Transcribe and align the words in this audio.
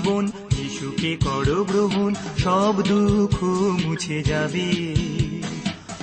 ভাই 0.00 0.12
বোন 0.12 0.26
যিশুকে 0.26 1.16
করো 1.16 1.64
গ্রহণ, 1.64 2.14
সব 2.38 2.74
দুঃখ 2.88 3.44
মুছে 3.84 4.22
যাবে। 4.22 4.94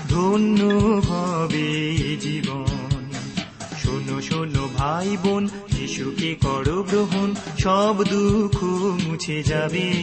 ধন্য 0.09 0.63
হবে 1.09 1.93
জীবন। 2.21 3.09
শোনো 3.83 4.21
শোনো 4.21 4.69
ভাই 4.77 5.17
বোন 5.23 5.47
যিশুকে 5.47 6.35
করো 6.35 6.83
গ্রহণ, 6.83 7.33
সব 7.59 8.03
দুঃখ 8.03 8.63
মুছে 9.03 9.43
যাবে। 9.43 9.93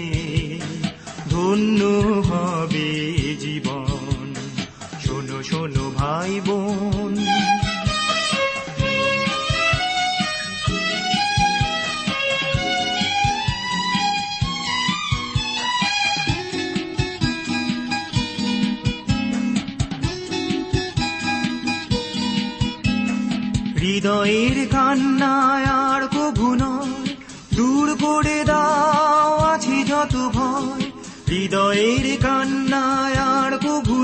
ধন্য 1.30 1.84
হবে 2.28 3.12
জীবন। 3.40 4.34
শোনো 5.06 5.42
শোনো 5.42 5.92
ভাই 5.96 6.40
বোন 6.46 7.03
কান্নায় 24.74 25.66
আর 25.82 26.02
কভু 26.08 26.48
দূর 27.56 27.88
করে 28.00 28.38
দাও 28.44 29.32
আছে 29.52 29.78
যত 29.82 30.14
ভয়। 30.34 30.82
হৃদয়ের 31.28 32.06
কান্নায় 32.20 33.18
আর 33.34 33.52
কভু 33.58 33.98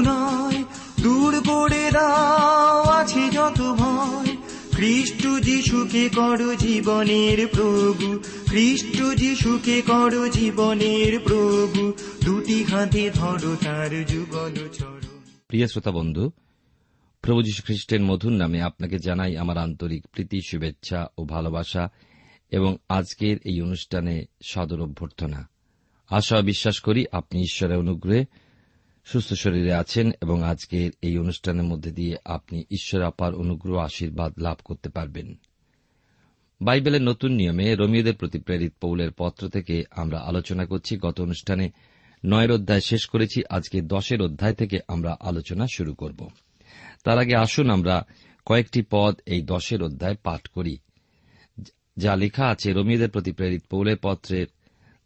দূর 1.03 1.33
করে 1.48 1.85
দাও 1.93 2.83
আছে 3.01 3.25
যত 3.33 3.61
ভয়। 3.79 4.31
খ্রিস্ট 4.73 5.23
যিশুকে 5.45 6.05
করো 6.09 6.51
জীবনের 6.55 7.39
প্রভু, 7.47 8.07
খ্রিস্ট 8.47 8.97
যিশুকে 9.17 9.77
করো 9.86 10.23
জীবনের 10.29 11.13
প্রভু। 11.20 11.80
দুটি 12.25 12.59
হাতে 12.64 13.05
ধরো 13.14 13.53
তার 13.64 13.92
যুগল 14.05 14.55
চরণ। 14.73 15.05
প্রিয় 15.48 15.67
শ্রোতা 15.67 15.91
বন্ধু 15.91 16.25
প্রভু 17.23 17.42
যীশু 17.42 17.63
খ্রিস্টের 17.63 18.01
মধুর 18.01 18.33
নামে 18.33 18.63
আপনাকে 18.63 18.98
জানাই 18.98 19.36
আমার 19.36 19.58
আন্তরিক 19.58 20.07
প্রীতি, 20.07 20.41
শুভেচ্ছা 20.48 21.07
ও 21.19 21.25
ভালোবাসা 21.25 21.89
এবং 22.51 22.77
আজকের 22.89 23.36
এই 23.45 23.61
অনুষ্ঠানে 23.61 24.25
সদর 24.42 24.81
অভ্যর্থনা। 24.81 25.48
আশা 26.09 26.41
বিশ্বাস 26.41 26.80
করি 26.80 27.05
আপনি 27.13 27.41
ঈশ্বরের 27.41 27.79
অনুগ্রহে 27.79 28.25
সুস্থ 29.05 29.33
শরীরে 29.33 29.75
আছেন 29.75 30.11
এবং 30.23 30.42
আজকের 30.42 30.91
এই 31.03 31.19
অনুষ্ঠানের 31.19 31.63
মধ্যে 31.63 31.91
দিয়ে 31.91 32.17
আপনি 32.25 32.64
ঈশ্বর 32.70 33.03
আপার 33.03 33.35
অনুগ্রহ 33.35 33.79
আশীর্বাদ 33.79 34.33
লাভ 34.39 34.57
করতে 34.64 34.89
পারবেন। 34.89 35.35
বাইবেলের 36.61 37.03
নতুন 37.03 37.33
নিয়মে 37.33 37.75
রোমিওদের 37.75 38.17
প্রতি 38.17 38.39
প্রেরিত 38.39 38.73
পৌলের 38.80 39.13
পত্র 39.13 39.48
থেকে 39.48 39.85
আমরা 39.91 40.19
আলোচনা 40.19 40.67
করছি। 40.67 40.97
গত 40.97 41.20
অনুষ্ঠানে 41.20 41.70
নয়ের 42.25 42.53
অধ্যায় 42.53 42.80
শেষ 42.80 43.07
করেছি। 43.07 43.42
আজকে 43.51 43.80
দশের 43.80 44.23
অধ্যায় 44.23 44.55
থেকে 44.55 44.79
আমরা 44.89 45.17
আলোচনা 45.20 45.67
শুরু 45.75 45.95
করব। 45.95 46.29
তার 47.05 47.18
আগে 47.18 47.36
আসুন 47.36 47.70
আমরা 47.70 48.06
কয়েকটি 48.46 48.83
পদ 48.90 49.20
এই 49.27 49.42
দশের 49.42 49.83
অধ্যায় 49.83 50.16
পাঠ 50.22 50.48
করি। 50.48 50.78
যা 51.96 52.16
লেখা 52.16 52.46
আছে 52.46 52.72
রোমিওদের 52.72 53.11
প্রতি 53.11 53.33
প্রেরিত 53.33 53.64
পৌলের 53.70 53.96
পত্রের 54.02 54.46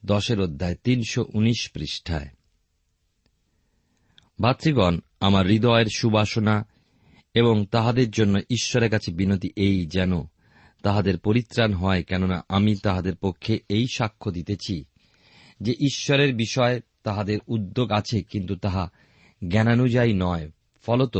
দশের 0.06 0.41
অধ্যায় 0.41 0.77
তিনশো 0.84 1.25
উনিশ 1.34 1.71
পৃষ্ঠায়। 1.75 2.28
ভাতৃগণ, 4.41 4.99
আমার 5.21 5.47
হৃদয়ের 5.47 5.87
সুবাসনা 5.97 6.69
এবং 7.34 7.66
তাহাদের 7.66 8.11
জন্য 8.11 8.38
ঈশ্বরের 8.50 8.91
কাছে 8.91 9.12
বিনতি 9.12 9.50
এই 9.56 9.87
যেন 9.87 10.22
তাহাদের 10.82 11.19
পরিত্রাণ 11.19 11.75
হয়, 11.75 12.03
কেননা 12.03 12.44
আমি 12.49 12.76
তাহাদের 12.76 13.16
পক্ষে 13.16 13.59
এই 13.69 13.87
সাক্ষ্য 13.94 14.31
দিতেছি 14.31 14.84
যে 15.61 15.72
ঈশ্বরের 15.72 16.34
বিষয়ে 16.34 16.81
তাহাদের 17.03 17.38
উদ্যোগ 17.47 17.93
আছে, 17.93 18.22
কিন্তু 18.22 18.56
তাহা 18.56 18.91
জ্ঞানানুযায়ী 19.49 20.12
নয়। 20.12 20.50
ফলত 20.82 21.19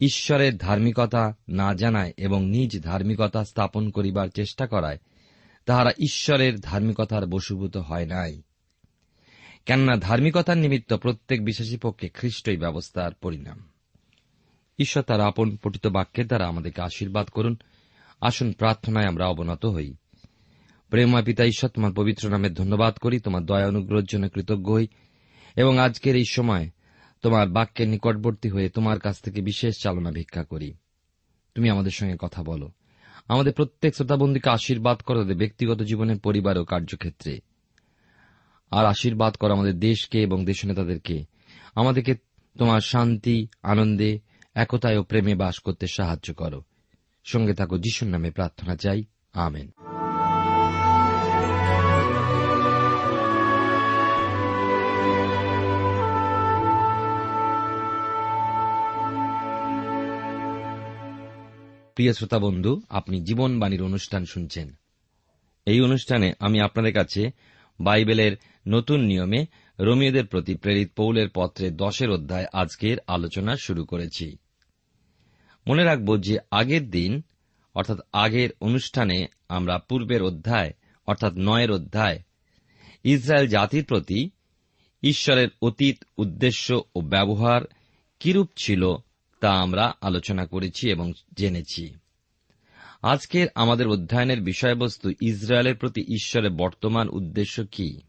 ঈশ্বরের 0.00 0.56
ধার্মিকতা 0.56 1.36
না 1.48 1.74
জানায় 1.74 2.12
এবং 2.16 2.46
নিজ 2.46 2.82
ধার্মিকতা 2.82 3.44
স্থাপন 3.44 3.90
করিবার 3.90 4.28
চেষ্টা 4.28 4.66
করায়, 4.66 4.98
তাহারা 5.66 5.90
ঈশ্বরের 5.98 6.60
ধার্মিকতার 6.60 7.26
বশীভূত 7.26 7.76
হয় 7.76 8.06
নাই। 8.06 8.42
কেননা 9.66 9.96
ধার্মিকতার 9.96 10.58
নিমিত্ত 10.58 10.92
প্রত্যেক 10.92 11.44
বিশ্বাসী 11.44 11.76
পক্ষে 11.76 12.08
খ্রিস্টই 12.08 12.56
ব্যবস্থার 12.56 13.14
পরিণাম। 13.14 13.68
ঈশ্বর 14.78 15.02
তার 15.02 15.20
আপন 15.20 15.56
পঠিত 15.62 15.86
বাক্যের 15.86 16.26
দ্বারা 16.26 16.46
আমাদেরকে 16.46 16.82
আশীর্বাদ 16.82 17.28
করুন। 17.28 17.56
আসুন 18.20 18.52
প্রার্থনায় 18.52 19.08
আমরা 19.08 19.26
অবনত 19.26 19.66
হই। 19.66 19.94
প্রেমা 20.90 21.22
পিতা, 21.22 21.44
ঈশ্বর 21.44 21.70
তোমার 21.70 21.92
পবিত্র 21.92 22.30
নামে 22.30 22.50
ধন্যবাদ 22.50 22.94
করি, 22.94 23.20
তোমার 23.20 23.46
দয়া 23.46 23.66
অনুগ্রহের 23.66 24.06
জন্য 24.10 24.28
কৃতজ্ঞ 24.28 24.72
হই 24.72 24.86
এবং 25.56 25.78
আজকের 25.78 26.16
এই 26.16 26.24
সময় 26.30 26.70
তোমার 27.22 27.48
বাক্যের 27.48 27.88
নিকটবর্তী 27.88 28.48
হয়ে 28.48 28.68
তোমার 28.68 28.98
কাছ 29.00 29.20
থেকে 29.20 29.40
বিশেষ 29.40 29.74
চালনা 29.82 30.10
ভিক্ষা 30.10 30.44
করি। 30.44 30.74
তুমি 31.54 31.70
আমাদের 31.70 31.90
সঙ্গে 31.90 32.16
কথা 32.18 32.42
বলো। 32.42 32.70
আমাদের 33.28 33.52
প্রত্যেক 33.52 33.94
শ্রোতাবন্দীকে 33.94 34.50
আশীর্বাদ 34.50 34.98
করো 34.98 35.20
তাদের 35.20 35.36
ব্যক্তিগত 35.36 35.82
জীবনের 35.82 36.20
পরিবার 36.20 36.58
ও 36.58 36.64
কার্যক্ষেত্রে। 36.64 37.40
আর 38.70 38.86
আশীর্বাদ 38.86 39.34
করো 39.34 39.52
আমাদের 39.52 39.78
দেশকে 39.78 40.22
এবং 40.22 40.44
দেশ 40.44 40.64
নেতাদেরকে। 40.64 41.24
আমাদেরকে 41.74 42.14
তোমার 42.58 42.80
শান্তি, 42.80 43.48
আনন্দে, 43.62 44.20
একতায় 44.54 44.98
ও 44.98 45.02
প্রেমে 45.02 45.34
বাস 45.34 45.58
করতে 45.58 45.86
সাহায্য 45.86 46.34
করো। 46.34 46.62
সঙ্গে 47.24 47.54
থাকো, 47.54 47.78
যিশুর 47.78 48.08
নামে 48.08 48.30
প্রার্থনা 48.30 48.76
চাই। 48.76 49.04
আমেন। 49.32 49.89
প্রিয় 62.00 62.12
শ্রোতা 62.12 62.38
বন্ধু, 62.38 62.82
আপনি 62.88 63.20
জীবনবাণীর 63.20 63.82
অনুষ্ঠান 63.82 64.24
শুনছেন। 64.24 64.74
এই 65.66 65.80
অনুষ্ঠানে 65.80 66.32
আমি 66.40 66.60
আপনাদের 66.60 66.92
কাছে 66.92 67.30
বাইবেলের 67.80 68.36
নতুন 68.68 69.00
নিয়মে 69.00 69.46
রোমিওদের 69.78 70.26
প্রতি 70.26 70.54
প্রেরিত 70.54 70.90
পৌলের 70.96 71.28
পত্রে 71.34 71.70
দশের 71.70 72.10
অধ্যায় 72.10 72.46
আজকের 72.52 72.96
আলোচনা 73.06 73.56
শুরু 73.56 73.84
করেছি। 73.84 74.36
মনে 75.66 75.84
রাখব 75.84 76.20
যে 76.20 76.38
আগের 76.50 76.90
দিন, 76.90 77.22
অর্থাৎ 77.74 77.98
আগের 78.12 78.50
অনুষ্ঠানে 78.60 79.26
আমরা 79.48 79.78
পূর্বের 79.78 80.22
অধ্যায়, 80.22 80.72
অর্থাৎ 81.06 81.32
নয়ের 81.38 81.70
অধ্যায়, 81.70 82.22
ইসরায়েল 83.04 83.48
জাতির 83.48 83.84
প্রতি 83.84 84.30
ঈশ্বরের 85.02 85.48
অতীত 85.62 86.04
উদ্দেশ্য 86.18 86.82
ও 86.94 87.00
ব্যবহার 87.00 87.62
কিরূপ 88.20 88.48
ছিল 88.56 88.96
তা 89.40 89.50
আমরা 89.52 89.94
আলোচনা 90.00 90.46
করেছি 90.46 90.90
এবং 90.90 91.12
জেনেছি। 91.36 91.94
আজকের 93.02 93.48
আমাদের 93.54 93.88
অধ্যয়নের 93.88 94.40
বিষয়বস্তু 94.40 95.10
ইসরায়েলের 95.20 95.76
প্রতি 95.76 96.00
ঈশ্বরের 96.00 96.50
বর্তমান 96.50 97.08
উদ্দেশ্য 97.08 97.64
কি? 97.72 98.00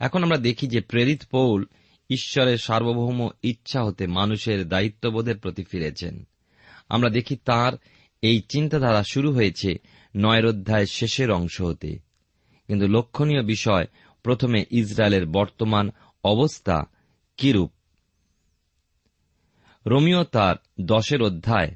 এখন 0.00 0.24
আমরা 0.24 0.38
দেখি 0.38 0.66
যে 0.66 0.80
প্রেরিত 0.80 1.22
পৌল 1.30 1.64
ঈশ্বরের 2.10 2.58
সার্বভৌম 2.58 3.28
ইচ্ছা 3.42 3.84
হতে 3.84 4.06
মানুষের 4.06 4.68
দায়িত্ববোধের 4.68 5.38
প্রতি 5.38 5.64
ফিরেছেন। 5.64 6.28
আমরা 6.88 7.10
দেখি 7.10 7.36
তার 7.36 7.72
এই 8.22 8.42
চিন্তাধারা 8.48 9.02
শুরু 9.02 9.32
হয়েছে 9.32 9.78
নয়ের 10.16 10.46
অধ্যায়ের 10.46 10.86
শেষের 10.86 11.30
অংশ 11.30 11.60
হতে। 11.60 11.98
কিন্তু 12.66 12.86
লক্ষণীয় 12.86 13.42
বিষয়, 13.42 13.86
প্রথমে 14.22 14.64
ইসরায়েলের 14.70 15.26
বর্তমান 15.26 15.90
অবস্থা 16.24 16.84
কিরূপ? 17.36 17.72
রোমিও 19.88 20.24
তার 20.24 20.56
দশের 20.80 21.22
অধ্যায় 21.22 21.74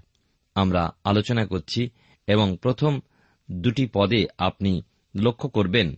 আমরা 0.55 0.91
আলোচনা 1.05 1.47
করছি 1.47 1.91
এবং 2.27 2.57
প্রথম 2.63 3.01
দুটি 3.51 3.89
পদে 3.93 4.27
আপনি 4.39 4.83
লক্ষ্য 5.15 5.49
করবেন 5.49 5.97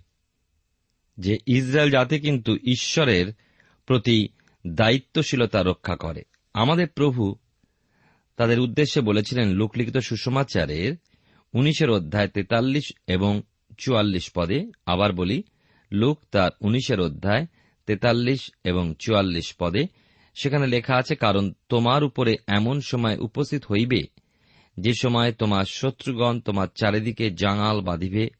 যে 1.19 1.39
ইসরায়েল 1.47 1.91
জাতি 1.91 2.21
কিন্তু 2.21 2.57
ঈশ্বরের 2.57 3.33
প্রতি 3.87 4.29
দায়িত্বশীলতা 4.67 5.63
রক্ষা 5.63 5.97
করে। 5.97 6.23
আমাদের 6.55 6.89
প্রভু 6.89 7.35
তাদের 8.37 8.61
উদ্দেশ্যে 8.61 9.03
বলেছিলেন, 9.03 9.49
লোকলিখিত 9.49 9.99
সুষমাচারের 9.99 10.97
উনিশের 11.55 11.91
অধ্যায় 11.91 12.29
তেতাল্লিশ 12.29 12.93
এবং 13.07 13.43
চুয়াল্লিশ 13.79 14.31
পদে 14.35 14.71
আবার 14.87 15.13
বলি, 15.13 15.43
লোক 15.93 16.21
তার 16.31 16.51
উনিশের 16.61 17.01
অধ্যায় 17.01 17.47
তেতাল্লিশ 17.87 18.51
এবং 18.65 18.95
চুয়াল্লিশ 18.99 19.55
পদে 19.59 19.87
সেখানে 20.35 20.67
লেখা 20.67 20.97
আছে, 20.97 21.15
কারণ 21.15 21.53
তোমার 21.69 22.05
উপরে 22.05 22.37
এমন 22.47 22.81
সময় 22.81 23.17
উপস্থিত 23.19 23.65
হইবে, 23.71 24.09
যে 24.77 24.93
সময় 24.95 25.33
তোমার 25.33 25.65
শত্রুগণ 25.65 26.41
তোমার 26.41 26.69
চারিদিকে 26.75 27.31
জাঙাল 27.31 27.81
বাঁধিবে, 27.81 28.31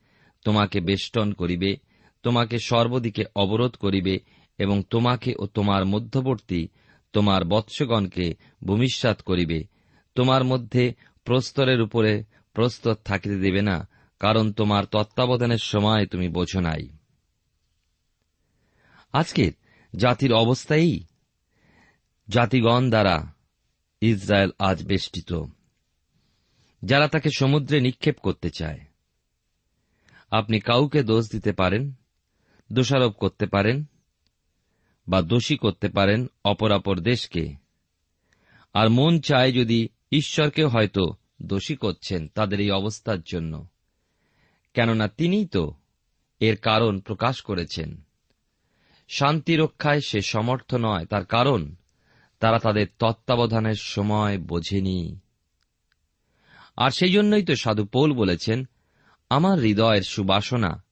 তোমাকে 0.45 0.81
বেষ্টন 0.81 1.33
করিবে, 1.33 1.77
তোমাকে 2.23 2.59
সর্বদিকে 2.59 3.25
অবরোধ 3.35 3.77
করিবে, 3.77 4.19
এবং 4.59 4.83
তোমাকে 4.91 5.35
ও 5.39 5.47
তোমার 5.47 5.87
মধ্যবর্তী, 5.87 6.69
তোমার 7.13 7.45
বৎসগণকে 7.45 8.35
ভূমিষ্যাত 8.65 9.23
করিবে। 9.23 9.65
তোমার 10.15 10.45
মধ্যে 10.45 10.95
প্রস্তরের 11.25 11.81
উপরে 11.83 12.25
প্রস্তর 12.55 12.95
থাকিতে 12.95 13.37
দেবে 13.37 13.63
না, 13.63 13.89
কারণ 14.21 14.53
তোমার 14.53 14.85
তত্ত্বাবধানের 14.85 15.63
সময় 15.63 16.07
তুমি 16.07 16.29
বোঝো 16.29 16.61
নাই। 16.61 16.89
আজকের 19.13 19.53
জাতির 19.97 20.33
অবস্থাই 20.33 21.01
জাতিগণ 22.29 22.91
দ্বারা 22.91 23.35
ইসরায়েল 24.01 24.51
আজ 24.59 24.85
বেষ্টিত, 24.85 25.45
যারা 26.83 27.09
তাকে 27.09 27.31
সমুদ্রে 27.37 27.81
নিক্ষেপ 27.81 28.19
করতে 28.19 28.51
চায়। 28.51 28.81
আপনি 30.31 30.61
কাউকে 30.61 31.03
দোষ 31.03 31.31
দিতে 31.31 31.53
পারেন, 31.53 31.93
দোষারোপ 32.73 33.13
করতে 33.13 33.47
পারেন, 33.47 33.85
বা 35.09 35.23
দোষী 35.23 35.57
করতে 35.57 35.89
পারেন 35.89 36.27
অপরাপর 36.45 37.01
দেশকে। 37.01 37.55
আর 38.75 38.91
মন 38.91 39.21
চায় 39.21 39.53
যদি 39.53 39.89
ঈশ্বরকে 40.13 40.65
হয়তো 40.65 41.07
দোষী 41.43 41.77
করছেন 41.77 42.29
তাদের 42.29 42.61
এই 42.61 42.71
অবস্থার 42.71 43.23
জন্য, 43.23 43.69
কেননা 44.75 45.09
তিনিই 45.09 45.47
তো 45.47 45.75
এর 46.41 46.57
কারণ 46.57 47.01
প্রকাশ 47.01 47.43
করেছেন। 47.43 48.03
শান্তি 49.09 49.57
রক্ষায় 49.57 50.01
সে 50.01 50.21
সমর্থ 50.21 50.75
নয়, 50.75 51.07
তার 51.07 51.25
কারণ 51.25 51.75
তারা 52.45 52.59
তাদের 52.59 52.87
তত্ত্বাবধানের 52.99 53.75
সময় 53.75 54.39
বোঝেনি। 54.39 55.19
আর 56.77 56.91
সেই 56.91 57.13
জন্যই 57.13 57.45
তো 57.45 57.57
সাধু 57.57 57.85
পৌল 57.85 58.13
বলেছেন, 58.13 58.69
আমার 59.31 59.59
হৃদয়ের 59.59 60.03
সুবাসনা 60.03 60.85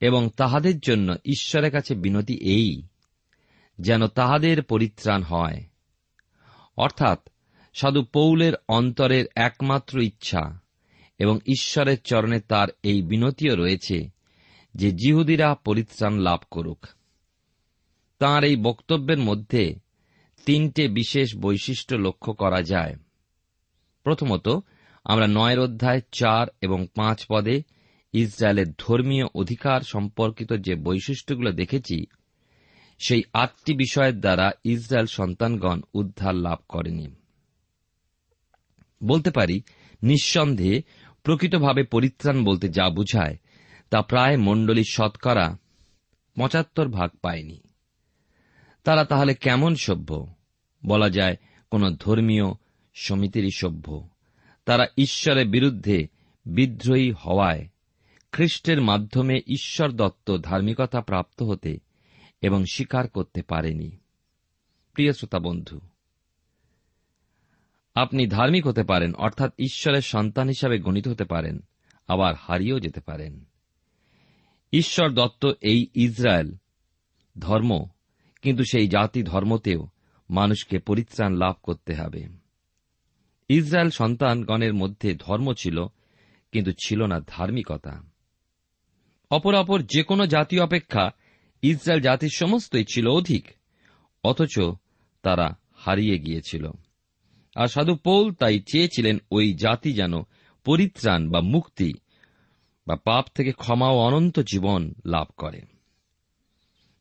এবং 0.00 0.30
তাহাদের 0.36 0.80
জন্য 0.80 1.14
ঈশ্বরের 1.24 1.70
কাছে 1.70 1.94
বিনতি 1.94 2.34
এই, 2.34 2.82
যেন 3.78 4.06
তাহাদের 4.06 4.62
পরিত্রাণ 4.62 5.22
হয়। 5.22 5.64
অর্থাৎ, 6.76 7.28
সাধু 7.74 8.02
পৌলের 8.02 8.52
অন্তরের 8.68 9.24
একমাত্র 9.36 10.00
ইচ্ছা 10.00 10.60
এবং 11.18 11.38
ঈশ্বরের 11.46 12.02
চরণে 12.02 12.40
তার 12.40 12.68
এই 12.82 13.02
বিনতিও 13.02 13.56
রয়েছে 13.56 14.10
যে 14.74 14.92
জিহুদিরা 14.92 15.54
পরিত্রাণ 15.54 16.18
লাভ 16.18 16.40
করুক। 16.50 16.86
তাঁর 18.18 18.44
এই 18.44 18.56
বক্তব্যের 18.56 19.18
মধ্যে 19.18 19.89
তিনটে 20.44 20.88
বিশেষ 20.88 21.36
বৈশিষ্ট্য 21.36 21.96
লক্ষ্য 21.96 22.32
করা 22.32 22.62
যায়। 22.62 22.94
প্রথমত, 24.02 24.48
আমরা 25.04 25.26
নয়ের 25.26 25.58
অধ্যায় 25.58 26.00
চার 26.12 26.46
এবং 26.60 26.86
পাঁচ 26.94 27.26
পদে 27.28 27.62
ইসরায়েলের 28.12 28.66
ধর্মীয় 28.78 29.26
অধিকার 29.34 29.80
সম্পর্কিত 29.80 30.52
যে 30.52 30.74
বৈশিষ্ট্যগুলো 30.74 31.52
দেখেছি, 31.52 32.06
সেই 32.98 33.22
আটটি 33.32 33.74
বিষয়ের 33.74 34.20
দ্বারা 34.20 34.52
ইসরায়েল 34.64 35.06
সন্তানগণ 35.06 35.80
উদ্ধার 35.94 36.34
লাভ 36.34 36.58
করেনি। 36.68 37.08
বলতে 39.04 39.30
পারি, 39.30 39.62
নিঃসন্দেহে 40.02 40.82
প্রকৃতভাবে 41.22 41.82
পরিত্রাণ 41.82 42.44
বলতে 42.44 42.68
যা 42.68 42.90
বুঝায়, 42.90 43.36
তা 43.90 44.02
প্রায় 44.02 44.36
মণ্ডলীর 44.36 44.84
শতকরা 44.88 45.58
পঁচাত্তর 46.36 46.88
ভাগ 46.88 47.10
পায়নি। 47.22 47.60
তারা 48.84 49.04
তাহলে 49.04 49.34
কেমন 49.34 49.74
সভ্য? 49.74 50.34
বলা 50.86 51.10
যায়, 51.10 51.36
কোন 51.70 51.96
ধর্মীয় 51.96 52.44
সমিতিরই 52.94 53.50
সভ্য। 53.56 54.08
তারা 54.64 54.86
ঈশ্বরের 54.98 55.48
বিরুদ্ধে 55.48 56.08
বিদ্রোহী 56.46 57.12
হওয়ায়, 57.12 57.68
খ্রিস্টের 58.32 58.80
মাধ্যমে 58.80 59.40
ঈশ্বর 59.46 59.92
দত্ত 59.92 60.36
ধার্মিকতা 60.42 61.00
প্রাপ্ত 61.00 61.42
হতে 61.42 61.78
এবং 62.40 62.64
স্বীকার 62.64 63.08
করতে 63.08 63.42
পারেনি। 63.42 63.96
প্রিয় 64.92 65.12
শ্রোতা 65.12 65.38
বন্ধু, 65.38 65.80
আপনি 67.94 68.26
ধার্মিক 68.26 68.66
হতে 68.66 68.82
পারেন, 68.82 69.14
অর্থাৎ 69.14 69.52
ঈশ্বরের 69.58 70.02
সন্তান 70.02 70.48
হিসাবে 70.48 70.78
গণিত 70.78 71.08
হতে 71.08 71.24
পারেন, 71.24 71.60
আবার 72.08 72.34
হারিয়েও 72.34 72.80
যেতে 72.80 73.00
পারেন। 73.00 73.44
ঈশ্বর 74.72 75.10
দত্ত 75.10 75.46
এই 75.60 75.86
ইসরায়েল 75.94 76.56
ধর্ম 77.38 77.86
কিন্তু 78.42 78.64
সেই 78.64 78.88
জাতি 78.88 79.22
ধর্মতেও 79.22 79.88
মানুষকে 80.30 80.78
পরিত্রাণ 80.78 81.34
লাভ 81.34 81.54
করতে 81.62 81.94
হবে। 81.94 82.26
ইসরায়েল 83.48 83.90
সন্তানগণের 83.90 84.74
মধ্যে 84.74 85.14
ধর্ম 85.14 85.52
ছিল, 85.52 85.86
কিন্তু 86.52 86.72
ছিল 86.72 87.06
না 87.06 87.20
ধার্মিকতা। 87.20 88.02
অপরাপর 89.30 89.82
যে 89.82 90.02
কোনো 90.02 90.26
জাতি 90.26 90.58
অপেক্ষা 90.58 91.10
ইসরায়েল 91.62 92.02
জাতির 92.02 92.30
সমস্তই 92.34 92.84
ছিল 92.84 93.08
অধিক, 93.08 93.48
অথচ 94.24 94.60
তারা 95.22 95.56
হারিয়ে 95.76 96.18
গিয়েছিল। 96.18 96.66
আর 97.56 97.68
সাধু 97.68 97.96
পৌল 97.96 98.32
তাই 98.32 98.60
চেয়েছিলেন 98.60 99.18
ওই 99.30 99.54
জাতি 99.54 99.92
যেন 99.92 100.12
পরিত্রাণ 100.64 101.30
বা 101.30 101.40
মুক্তি 101.40 101.92
বা 102.86 102.96
পাপ 102.96 103.26
থেকে 103.34 103.52
ক্ষমা 103.52 103.88
ও 103.88 103.98
অনন্ত 103.98 104.40
জীবন 104.40 104.94
লাভ 105.06 105.26
করে। 105.36 105.69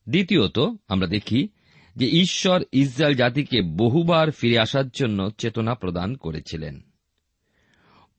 দ্বিতীয়ত, 0.10 0.60
আমরা 0.88 1.08
দেখি 1.08 1.48
যে 1.96 2.08
ঈশ্বর 2.08 2.64
ইসরায়েল 2.72 3.18
জাতিকে 3.18 3.62
বহুবার 3.62 4.32
ফিরে 4.32 4.60
আসার 4.60 4.90
জন্য 4.90 5.30
চেতনা 5.38 5.76
প্রদান 5.76 6.16
করেছিলেন। 6.16 6.82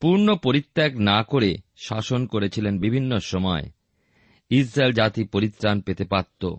পূর্ণ 0.01 0.37
পরিত্যাগ 0.37 0.99
না 0.99 1.23
করে 1.23 1.57
শাসন 1.77 2.27
করেছিলেন 2.27 2.79
বিভিন্ন 2.79 3.19
সময়। 3.19 3.71
ইসরায়েল 4.51 4.93
জাতি 4.95 5.25
পরিত্রাণ 5.25 5.81
পেতে 5.81 6.05
পারত। 6.05 6.55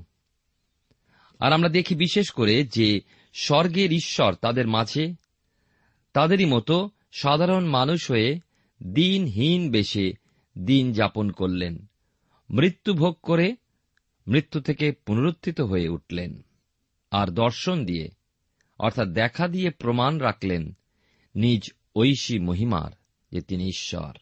আর 1.40 1.54
আমরা 1.54 1.70
দেখি 1.70 1.96
বিশেষ 1.96 2.30
করে 2.30 2.63
যে 2.63 3.01
স্বর্গের 3.34 3.92
ঈশ্বর 3.92 4.34
তাদের 4.34 4.68
মাঝে, 4.68 5.13
তাদেরই 6.13 6.46
মতো 6.46 6.90
সাধারণ 7.12 7.66
মানুষ 7.66 8.12
হয়ে 8.12 8.40
দিনহীন 8.84 9.72
বেশে 9.72 10.13
দিন 10.58 10.94
যাপন 10.94 11.30
করলেন। 11.30 11.86
মৃত্যু 12.50 12.94
ভোগ 12.94 13.18
করে 13.24 13.56
মৃত্যু 14.28 14.62
থেকে 14.62 14.92
পুনরুত্থিত 14.92 15.62
হয়ে 15.62 15.90
উঠলেন 15.90 16.42
আর 17.12 17.28
দর্শন 17.28 17.86
দিয়ে, 17.86 18.10
অর্থাৎ 18.80 19.08
দেখা 19.08 19.48
দিয়ে 19.48 19.70
প্রমাণ 19.70 20.18
রাখলেন 20.18 20.78
নিজ 21.36 21.72
ঐশী 21.96 22.40
মহিমার 22.40 22.92
যে 23.32 23.42
তিনি 23.42 23.68
ঈশ্বর। 23.68 24.18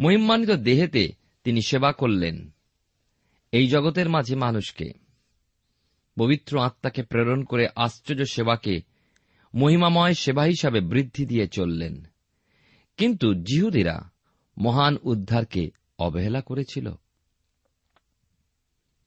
মহিমান্বিত 0.00 0.50
দেহেতে 0.50 1.12
তিনি 1.44 1.62
সেবা 1.62 1.92
করলেন 1.92 2.54
এই 3.52 3.68
জগতের 3.68 4.08
মাঝে 4.08 4.36
মানুষকে। 4.36 4.92
পবিত্র 6.18 6.60
আত্মাকে 6.60 7.02
প্রেরণ 7.02 7.44
করে 7.44 7.68
আশ্চর্য 7.76 8.24
সেবাকে 8.24 8.82
মহিমাময় 9.54 10.14
সেবা 10.14 10.42
হিসাবে 10.42 10.80
বৃদ্ধি 10.80 11.26
দিয়ে 11.26 11.48
চললেন। 11.48 12.06
কিন্তু 12.96 13.34
জিহুদিরা 13.34 14.10
মহান 14.58 14.96
উদ্ধারকে 15.02 15.70
অবহেলা 15.98 16.40
করেছিল। 16.40 16.98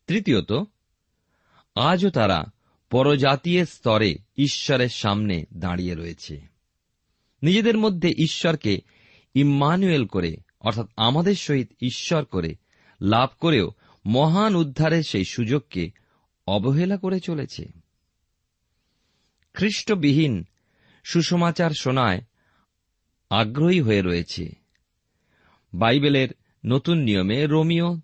তৃতীয়ত, 0.07 0.53
আজও 1.75 2.09
তারা 2.09 2.43
পরজাতীয় 2.89 3.65
স্তরে 3.65 4.15
ঈশ্বরের 4.37 4.89
সামনে 4.89 5.45
দাঁড়িয়ে 5.53 5.95
রয়েছে। 5.95 6.41
নিজেদের 7.41 7.77
মধ্যে 7.77 8.09
ঈশ্বরকে 8.09 8.81
ইম্মানুয়েল 9.33 10.05
করে, 10.05 10.37
অর্থাৎ 10.61 10.85
আমাদের 10.97 11.35
সহিত 11.35 11.71
ঈশ্বর 11.81 12.25
করে, 12.25 12.55
লাভ 13.01 13.29
করেও 13.39 13.71
মহান 14.05 14.55
উদ্ধারের 14.55 15.03
সেই 15.03 15.25
সুযোগকে 15.25 15.91
অবহেলা 16.47 16.97
করে 16.97 17.19
চলেছে। 17.19 17.65
খ্রিস্টবিহীন 19.53 20.45
সুসমাচার 21.03 21.71
শোনায় 21.79 22.21
আগ্রহী 23.29 23.81
হয়ে 23.81 24.01
রয়েছে। 24.01 24.55
বাইবেলের 25.73 26.29
নতুন 26.65 26.97
নিয়মে 26.97 27.47
রোমিও 27.47 28.01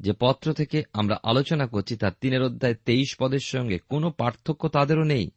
যে 0.00 0.12
পত্র 0.20 0.52
থেকে 0.52 0.82
আমরা 0.92 1.16
আলোচনা 1.22 1.66
করছি 1.66 1.96
তার 1.96 2.12
তিনের 2.20 2.42
অধ্যায় 2.42 2.74
তেইশ 2.74 3.16
পদের 3.18 3.38
সঙ্গে 3.44 3.78
কোনো 3.78 4.10
পার্থক্য 4.10 4.68
তাদেরও 4.68 5.04
নেই, 5.04 5.30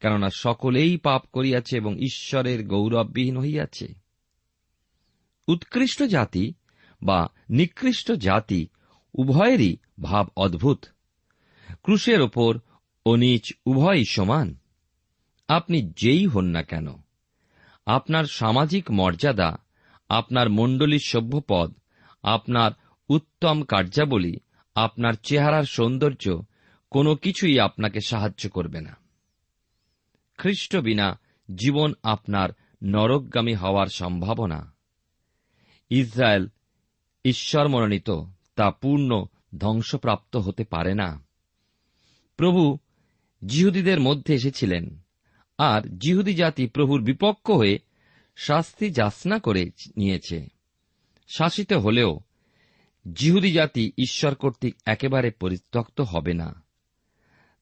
কেননা 0.00 0.28
সকলেই 0.34 0.96
পাপ 0.96 1.22
করিয়াছে 1.32 1.76
এবং 1.76 1.98
ঈশ্বরের 1.98 2.66
গৌরববিহীন 2.66 3.36
হইয়াছে। 3.36 3.94
উৎকৃষ্ট 5.48 6.02
জাতি 6.02 6.54
বা 7.02 7.28
নিকৃষ্ট 7.50 8.12
জাতি 8.12 8.68
উভয়েরই 9.14 9.76
ভাব 10.02 10.28
অদ্ভুত। 10.36 10.84
ক্রুশের 11.82 12.20
ওপর 12.20 12.58
ও 13.06 13.16
নিচ 13.16 13.52
উভয়ই 13.66 14.04
সমান। 14.10 14.56
আপনি 15.48 15.92
যেই 15.96 16.26
হন 16.26 16.44
না 16.44 16.62
কেন, 16.62 16.88
আপনার 17.86 18.24
সামাজিক 18.24 18.90
মর্যাদা, 18.90 19.56
আপনার 20.08 20.50
মণ্ডলীর 20.50 21.04
সভ্যপদ, 21.04 21.74
আপনার 22.22 22.70
উত্তম 23.12 23.62
কার্যাবলী, 23.62 24.36
আপনার 24.74 25.12
চেহারার 25.22 25.62
সৌন্দর্য 25.62 26.42
কোনো 26.90 27.16
কিছুই 27.16 27.60
আপনাকে 27.60 28.00
সাহায্য 28.00 28.48
করবে 28.48 28.80
না। 28.80 28.96
খ্রিস্ট 30.36 30.76
বিনা 30.76 31.20
জীবন 31.54 31.94
আপনার 32.02 32.50
নরকগামী 32.82 33.54
হওয়ার 33.54 33.86
সম্ভাবনা। 33.86 34.74
ইসরায়েল 35.90 36.48
ঈশ্বর 37.24 37.68
মনোনীত 37.68 38.10
তা 38.56 38.70
পূর্ণ 38.70 39.24
ধ্বংসপ্রাপ্ত 39.58 40.36
হতে 40.36 40.64
পারে 40.64 40.94
না। 40.94 41.24
প্রভু 42.36 42.78
জিহুদীদের 43.46 44.00
মধ্যে 44.00 44.34
এসেছিলেন 44.34 45.00
আর 45.58 45.98
জিহুদি 45.98 46.34
জাতি 46.34 46.66
প্রভুর 46.66 47.02
বিপক্ষ 47.02 47.50
হয়ে 47.50 47.78
শাস্তি 48.36 48.90
যাচনা 48.90 49.38
করে 49.38 49.70
নিয়েছে। 49.96 50.48
শাসিত 51.28 51.72
হলেও 51.72 52.20
জিহুদি 53.12 53.52
জাতি 53.52 53.92
ঈশ্বর 53.98 54.34
কর্তৃক 54.34 54.74
একেবারে 54.86 55.30
পরিত্যক্ত 55.30 56.00
হবে 56.00 56.34
না। 56.34 56.62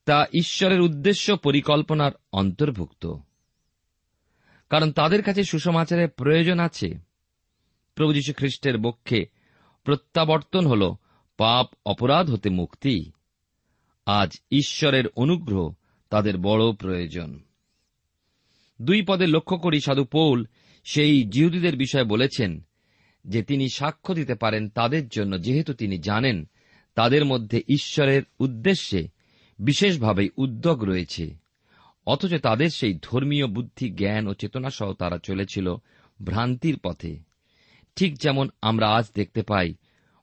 তা 0.05 0.27
ঈশ্বরের 0.35 0.81
উদ্দেশ্য 0.81 1.37
পরিকল্পনার 1.37 2.13
অন্তর্ভুক্ত। 2.33 3.15
কারণ 4.71 4.93
তাদের 4.93 5.23
কাছে 5.23 5.45
সুসমাচারের 5.45 6.09
প্রয়োজন 6.09 6.59
আছে। 6.59 6.99
প্রভু 7.95 8.13
যীশু 8.13 8.33
খ্রিস্টের 8.37 8.75
পক্ষে 8.85 9.27
প্রত্যাবর্তন 9.85 10.67
হল 10.67 10.95
পাপ 11.37 11.67
অপরাধ 11.87 12.31
হতে 12.31 12.51
মুক্তি। 12.51 13.13
আজ 14.07 14.41
ঈশ্বরের 14.51 15.09
অনুগ্রহ 15.17 15.75
তাদের 16.11 16.39
বড় 16.39 16.73
প্রয়োজন। 16.73 17.41
দুই 18.83 19.03
পদে 19.03 19.27
লক্ষ্য 19.27 19.59
করি 19.59 19.81
সাধু 19.81 20.05
পৌল 20.05 20.47
সেই 20.85 21.25
জিহুদীদের 21.25 21.77
বিষয়ে 21.77 22.05
বলেছেন 22.05 22.67
যে 23.25 23.43
তিনি 23.43 23.69
সাক্ষ্য 23.69 24.15
দিতে 24.15 24.35
পারেন 24.35 24.69
তাদের 24.69 25.09
জন্য, 25.09 25.43
যেহেতু 25.43 25.73
তিনি 25.73 25.99
জানেন 25.99 26.49
তাদের 26.95 27.25
মধ্যে 27.25 27.63
ঈশ্বরের 27.69 28.23
উদ্দেশ্যে 28.39 29.09
বিশেষভাবে 29.59 30.29
উদ্যোগ 30.37 30.85
রয়েছে। 30.85 31.35
অথচ 32.07 32.35
তাদের 32.35 32.69
সেই 32.69 32.99
ধর্মীয় 33.03 33.47
বুদ্ধি, 33.47 33.91
জ্ঞান 33.91 34.27
ও 34.27 34.35
চেতনা 34.35 34.71
সহ 34.71 34.93
তারা 34.93 35.19
চলেছিল 35.19 35.75
ভ্রান্তির 36.23 36.79
পথে। 36.79 37.19
ঠিক 37.97 38.19
যেমন 38.19 38.49
আমরা 38.63 38.89
আজ 38.89 39.05
দেখতে 39.15 39.43
পাই, 39.43 39.75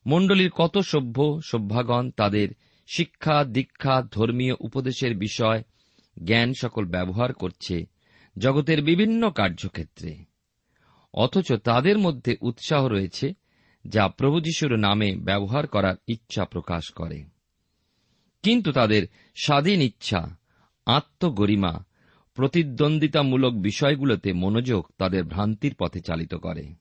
মণ্ডলীর 0.06 0.50
কত 0.50 0.78
সভ্য 0.78 1.42
সভ্যাগণ 1.44 2.12
তাদের 2.12 2.50
শিক্ষা, 2.88 3.44
দীক্ষা, 3.44 4.02
ধর্মীয় 4.12 4.54
উপদেশের 4.60 5.18
বিষয়, 5.18 5.64
জ্ঞান 6.24 6.54
সকল 6.54 6.86
ব্যবহার 6.86 7.34
করছে 7.34 7.86
জগতের 8.38 8.84
বিভিন্ন 8.84 9.30
কার্যক্ষেত্রে। 9.30 10.27
অথচ 11.14 11.54
তাদের 11.54 11.98
মধ্যে 11.98 12.38
উৎসাহ 12.42 12.88
রয়েছে, 12.88 13.34
যা 13.88 14.08
প্রভু 14.08 14.40
যিশুর 14.40 14.76
নামে 14.76 15.16
ব্যবহার 15.16 15.68
করার 15.68 15.96
ইচ্ছা 16.08 16.46
প্রকাশ 16.46 16.92
করে। 16.94 17.24
কিন্তু 18.44 18.72
তাদের 18.72 19.08
স্বাধীন 19.36 19.82
ইচ্ছা, 19.82 20.38
আত্মগরিমা, 20.86 21.84
প্রতিদ্বন্দ্বিতামূলক 22.34 23.54
বিষয়গুলোতে 23.54 24.34
মনোযোগ 24.34 24.92
তাদের 24.98 25.24
ভ্রান্তির 25.24 25.76
পথে 25.76 26.00
চালিত 26.00 26.36
করে। 26.36 26.74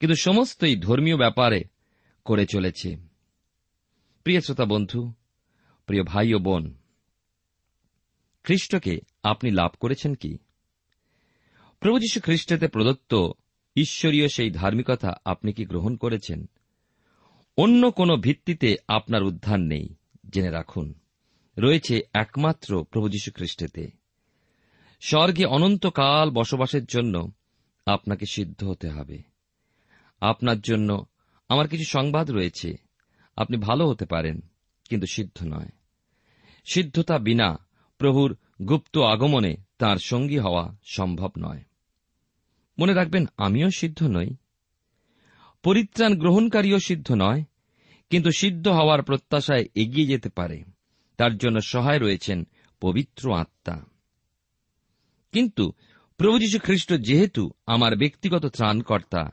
কিন্তু 0.00 0.14
সমস্তই 0.22 0.76
ধর্মীয় 0.76 1.16
ব্যাপারে 1.16 1.64
করে 2.24 2.46
চলেছে। 2.46 2.96
প্রিয় 4.24 4.40
শ্রোতা 4.40 4.64
বন্ধু, 4.64 5.12
প্রিয় 5.86 6.02
ভাই 6.02 6.34
ও 6.34 6.38
বোন, 6.38 6.74
খ্রিস্টকে 8.44 9.00
আপনি 9.22 9.50
লাভ 9.50 9.70
করেছেন 9.80 10.14
কি? 10.14 10.38
প্রভু 11.80 11.98
যীশু 11.98 12.20
খ্রিস্টেতে 12.20 12.68
প্রদত্ত 12.68 13.30
ঈশ্বরীয় 13.76 14.28
সেই 14.28 14.50
ধার্মিকতা 14.50 15.16
আপনি 15.24 15.52
কি 15.52 15.64
গ্রহণ 15.64 15.96
করেছেন? 15.96 16.48
অন্য 17.56 17.90
কোন 17.90 18.20
ভিত্তিতে 18.20 18.76
আপনার 18.88 19.22
উদ্ধার 19.22 19.60
নেই। 19.60 19.94
জেনে 20.32 20.50
রাখুন, 20.50 20.94
রয়েছে 21.58 22.00
একমাত্র 22.14 22.84
প্রভু 22.84 23.08
যীশু 23.08 23.30
খ্রিস্টেতে। 23.34 23.90
স্বর্গে 25.00 25.44
অনন্তকাল 25.44 26.30
বসবাসের 26.30 26.84
জন্য 26.84 27.32
আপনাকে 27.86 28.26
সিদ্ধ 28.26 28.64
হতে 28.64 28.88
হবে। 28.88 29.22
আপনার 30.20 30.60
জন্য 30.60 31.06
আমার 31.48 31.68
কিছু 31.68 31.84
সংবাদ 31.84 32.30
রয়েছে। 32.30 32.76
আপনি 33.36 33.56
ভালো 33.56 33.88
হতে 33.88 34.04
পারেন, 34.04 34.40
কিন্তু 34.88 35.06
সিদ্ধ 35.06 35.42
নয়। 35.44 35.68
সিদ্ধতা 36.72 37.18
বিনা 37.18 37.66
প্রভুর 37.98 38.36
গুপ্ত 38.68 38.98
আগমনে 38.98 39.56
তার 39.78 39.96
সঙ্গী 39.96 40.38
হওয়া 40.38 40.76
সম্ভব 40.84 41.30
নয়। 41.38 41.62
মনে 42.78 42.94
রাখবেন, 42.94 43.26
আমিও 43.36 43.70
সিদ্ধ 43.70 44.02
নই। 44.02 44.36
পরিত্রাণ 45.62 46.18
গ্রহণকারীও 46.18 46.78
সিদ্ধ 46.78 47.12
নয়, 47.12 47.44
কিন্তু 48.10 48.30
সিদ্ধ 48.30 48.68
হওয়ার 48.68 49.02
প্রত্যাশায় 49.02 49.64
এগিয়ে 49.74 50.06
যেতে 50.06 50.28
পারে। 50.28 50.64
তার 51.16 51.36
জন্য 51.36 51.60
সহায় 51.60 51.98
রয়েছেন 51.98 52.44
পবিত্র 52.80 53.34
আত্মা। 53.34 53.84
কিন্তু 55.32 55.72
প্রভু 56.16 56.38
যীশু 56.38 56.58
খ্রিস্ট 56.58 56.92
যেহেতু 56.92 57.50
আমার 57.66 57.96
ব্যক্তিগত 57.96 58.46
ত্রাণকর্তা, 58.46 59.30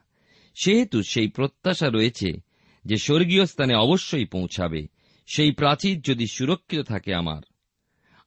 সেহেতু 0.55 1.03
সেই 1.03 1.27
প্রত্যাশা 1.27 1.89
রয়েছে 1.89 2.41
যে 2.85 2.97
স্বর্গীয় 2.97 3.45
স্থানে 3.45 3.75
অবশ্যই 3.75 4.25
পৌঁছাবে। 4.25 4.87
সেই 5.27 5.51
প্রাচীর 5.51 6.01
যদি 6.01 6.27
সুরক্ষিত 6.27 6.79
থাকে 6.79 7.15
আমার 7.15 7.41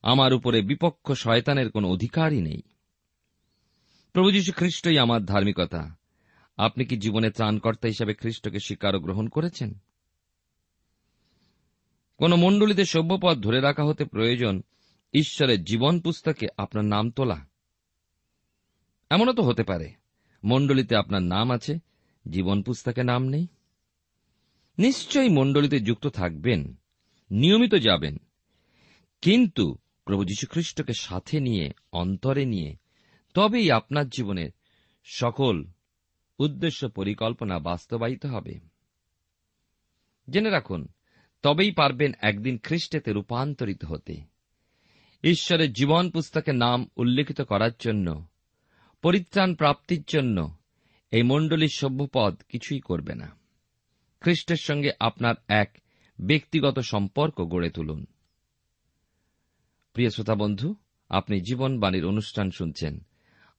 আমার 0.01 0.33
উপরে 0.33 0.61
বিপক্ষ 0.61 1.11
শয়তানের 1.11 1.71
কোনো 1.71 1.89
অধিকারই 1.89 2.41
নেই। 2.41 2.61
প্রভু 4.13 4.31
যীশু 4.31 4.51
খ্রিস্টই 4.51 4.97
আমার 4.97 5.25
ধার্মিকতা। 5.25 5.95
আপনি 6.57 6.85
কি 6.85 6.97
জীবনে 6.97 7.31
ত্রাণকর্তা 7.31 7.87
হিসাবে 7.87 8.13
খ্রিস্টকে 8.13 8.59
স্বীকার 8.59 8.99
গ্রহণ 8.99 9.27
করেছেন? 9.27 9.73
কোন 12.17 12.35
মণ্ডলীতে 12.35 12.85
সভ্যপদ 12.85 13.41
ধরে 13.41 13.61
রাখা 13.61 13.83
হতে 13.83 14.05
প্রয়োজন 14.05 14.61
ঈশ্বরের 15.13 15.63
জীবন 15.63 15.99
পুস্তকে 15.99 16.47
আপনার 16.57 16.85
নাম 16.85 17.11
তোলা। 17.11 17.47
এমনও 19.09 19.33
তো 19.33 19.43
হতে 19.43 19.63
পারে, 19.63 19.93
মণ্ডলীতে 20.43 20.95
আপনার 20.95 21.23
নাম 21.23 21.51
আছে, 21.51 21.79
জীবন 22.29 22.61
পুস্তকে 22.61 23.03
নাম 23.03 23.29
নেই। 23.29 23.47
নিশ্চয়ই 24.77 25.29
মণ্ডলীতে 25.29 25.79
যুক্ত 25.79 26.07
থাকবেন, 26.07 26.79
নিয়মিত 27.31 27.75
যাবেন, 27.75 28.17
কিন্তু 29.21 29.77
প্রভু 30.05 30.25
যীশুখ্রিস্টকে 30.25 30.93
সাথে 30.93 31.39
নিয়ে, 31.39 31.71
অন্তরে 31.91 32.45
নিয়ে 32.45 32.75
তবেই 33.33 33.71
আপনার 33.71 34.09
জীবনের 34.09 34.49
সকল 35.03 35.63
উদ্দেশ্য 36.39 36.89
পরিকল্পনা 36.89 37.59
বাস্তবায়িত 37.59 38.25
হবে। 38.25 38.59
জেনে 40.29 40.49
রাখুন, 40.49 40.87
তবেই 41.41 41.71
পারবেন 41.71 42.11
একদিন 42.21 42.57
খ্রিস্টেতে 42.57 43.13
রূপান্তরিত 43.13 43.85
হতে। 43.85 44.21
ঈশ্বরের 45.23 45.73
জীবন 45.73 46.09
পুস্তকে 46.09 46.53
নাম 46.53 46.89
উল্লেখিত 46.95 47.41
করার 47.41 47.71
জন্য, 47.79 48.27
পরিত্রাণ 49.01 49.55
প্রাপ্তির 49.55 50.03
জন্য 50.07 50.57
এই 51.11 51.23
মণ্ডলীর 51.23 51.69
সভ্যপদ 51.75 52.41
কিছুই 52.49 52.79
করবে 52.79 53.15
না। 53.15 53.35
খ্রিস্টের 54.19 54.57
সঙ্গে 54.57 54.91
আপনার 54.99 55.35
এক 55.47 55.77
ব্যক্তিগত 56.21 56.79
সম্পর্ক 56.79 57.41
গড়ে 57.41 57.69
তুলুন। 57.69 58.05
প্রিয় 59.93 60.09
শ্রোতা 60.09 60.35
বন্ধু, 60.35 60.75
আপনি 61.09 61.41
জীবনবাণীর 61.41 62.05
অনুষ্ঠান 62.05 62.51
শুনছেন 62.51 62.99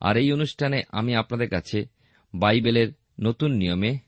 আর 0.01 0.17
এই 0.17 0.33
অনুষ্ঠানে 0.33 0.83
আমি 0.89 1.15
আপনাদের 1.15 1.49
কাছে 1.49 1.85
বাইবেলের 2.35 2.89
নতুন 3.21 3.53
নিয়মে 3.53 3.99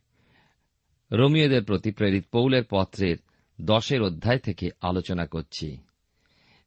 রোমিওদের 1.13 1.65
প্রতি 1.65 1.91
প্রেরিত 1.91 2.25
পৌলের 2.33 2.63
পত্রের 2.71 3.17
দশের 3.61 4.03
অধ্যায় 4.03 4.39
থেকে 4.39 4.69
আলোচনা 4.81 5.27
করছি। 5.27 5.79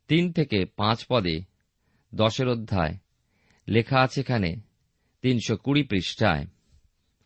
তিন 0.08 0.32
থেকে 0.32 0.66
পাঁচ 0.66 1.06
পদে 1.10 1.42
দশের 2.16 2.48
অধ্যায় 2.48 2.98
লেখা 3.68 4.00
আছে 4.00 4.22
এখানে 4.22 4.56
তিনশো 5.22 5.58
কুড়ি 5.58 5.84
পৃষ্ঠায়, 5.84 6.48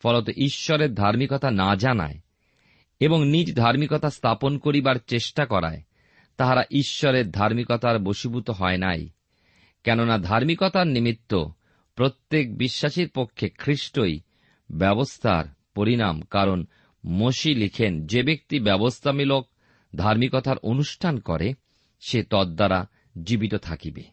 ফলত 0.03 0.29
ঈশ্বরের 0.29 0.94
ধার্মিকতা 0.94 1.51
না 1.51 1.75
জানায় 1.75 2.20
এবং 3.00 3.27
নিজ 3.27 3.56
ধার্মিকতা 3.56 4.10
স্থাপন 4.10 4.58
করিবার 4.58 4.96
চেষ্টা 5.08 5.46
করায়, 5.46 5.82
তাহারা 6.38 6.63
ঈশ্বরের 6.72 7.32
ধার্মিকতার 7.32 8.00
বশীভূত 8.00 8.50
হয় 8.50 8.77
নাই। 8.77 9.10
কেননা 9.84 10.18
ধার্মিকতার 10.18 10.88
নিমিত্ত 10.88 11.46
প্রত্যেক 12.00 12.58
বিশ্বাসীর 12.58 13.10
পক্ষে 13.10 13.50
খ্রিস্টই 13.50 14.20
ব্যবস্থার 14.72 15.46
পরিণাম, 15.75 16.22
কারণ 16.22 16.65
মসি 17.06 17.56
লিখেন, 17.56 18.08
যে 18.08 18.24
ব্যক্তি 18.24 18.60
ব্যবস্থামূলক 18.60 19.50
ধার্মিকতার 19.96 20.58
অনুষ্ঠান 20.58 21.20
করে, 21.20 21.53
সে 22.00 22.24
তদ্বারা 22.24 22.88
জীবিত 23.24 23.56
থাকিবে। 23.56 24.03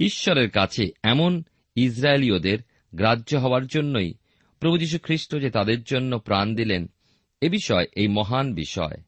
ঈশ্বরের 0.00 0.50
কাছে 0.50 0.88
এমন 1.02 1.42
ইসরায়েলীয়দের 1.74 2.58
গ্রাহ্য 2.94 3.36
হওয়ার 3.36 3.66
জন্যই 3.66 4.14
প্রভু 4.60 4.76
খ্রিস্ট 5.02 5.36
যে 5.36 5.50
তাদের 5.50 5.82
জন্য 5.82 6.18
প্রাণ 6.18 6.54
দিলেন, 6.54 6.90
এ 7.40 7.48
বিষয় 7.48 7.86
এই 7.96 8.08
মহান 8.08 8.54
বিষয়। 8.54 9.02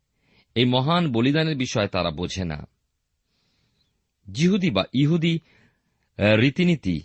এই 0.55 0.65
মহান 0.65 1.13
বলিদানের 1.13 1.57
বিষয় 1.57 1.87
তারা 1.87 2.11
বোঝে 2.11 2.45
না। 2.45 2.67
জিহুদি 4.33 4.71
বা 4.71 4.85
ইহুদি 4.93 5.39
রীতিনীতি 6.23 7.01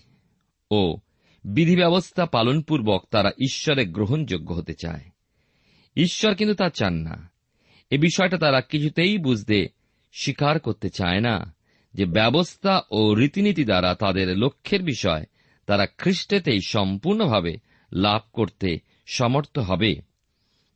ও 0.72 0.98
বিধি 1.46 1.76
ব্যবস্থা 1.76 2.26
পালনপূর্বক 2.26 3.06
তারা 3.12 3.30
ঈশ্বরে 3.30 3.86
গ্রহণযোগ্য 3.86 4.54
হতে 4.54 4.74
চায়। 4.74 5.10
ঈশ্বর 5.96 6.36
কিন্তু 6.36 6.56
তা 6.56 6.70
চান 6.70 6.94
না। 6.94 7.30
এ 7.90 7.98
বিষয়টা 7.98 8.38
তারা 8.38 8.62
কিছুতেই 8.62 9.18
বুঝতে 9.18 9.68
স্বীকার 10.14 10.60
করতে 10.60 10.90
চায় 10.90 11.20
না 11.20 11.56
যে 11.94 12.06
ব্যবস্থা 12.06 12.82
ও 12.92 13.14
রীতিনীতি 13.14 13.66
দ্বারা 13.66 13.96
তাদের 13.96 14.38
লক্ষ্যের 14.38 14.84
বিষয় 14.84 15.24
তারা 15.66 15.86
খ্রিস্টেতেই 15.86 16.60
সম্পূর্ণভাবে 16.68 17.58
লাভ 17.92 18.22
করতে 18.34 18.80
সমর্থ 19.06 19.60
হবে। 19.60 19.96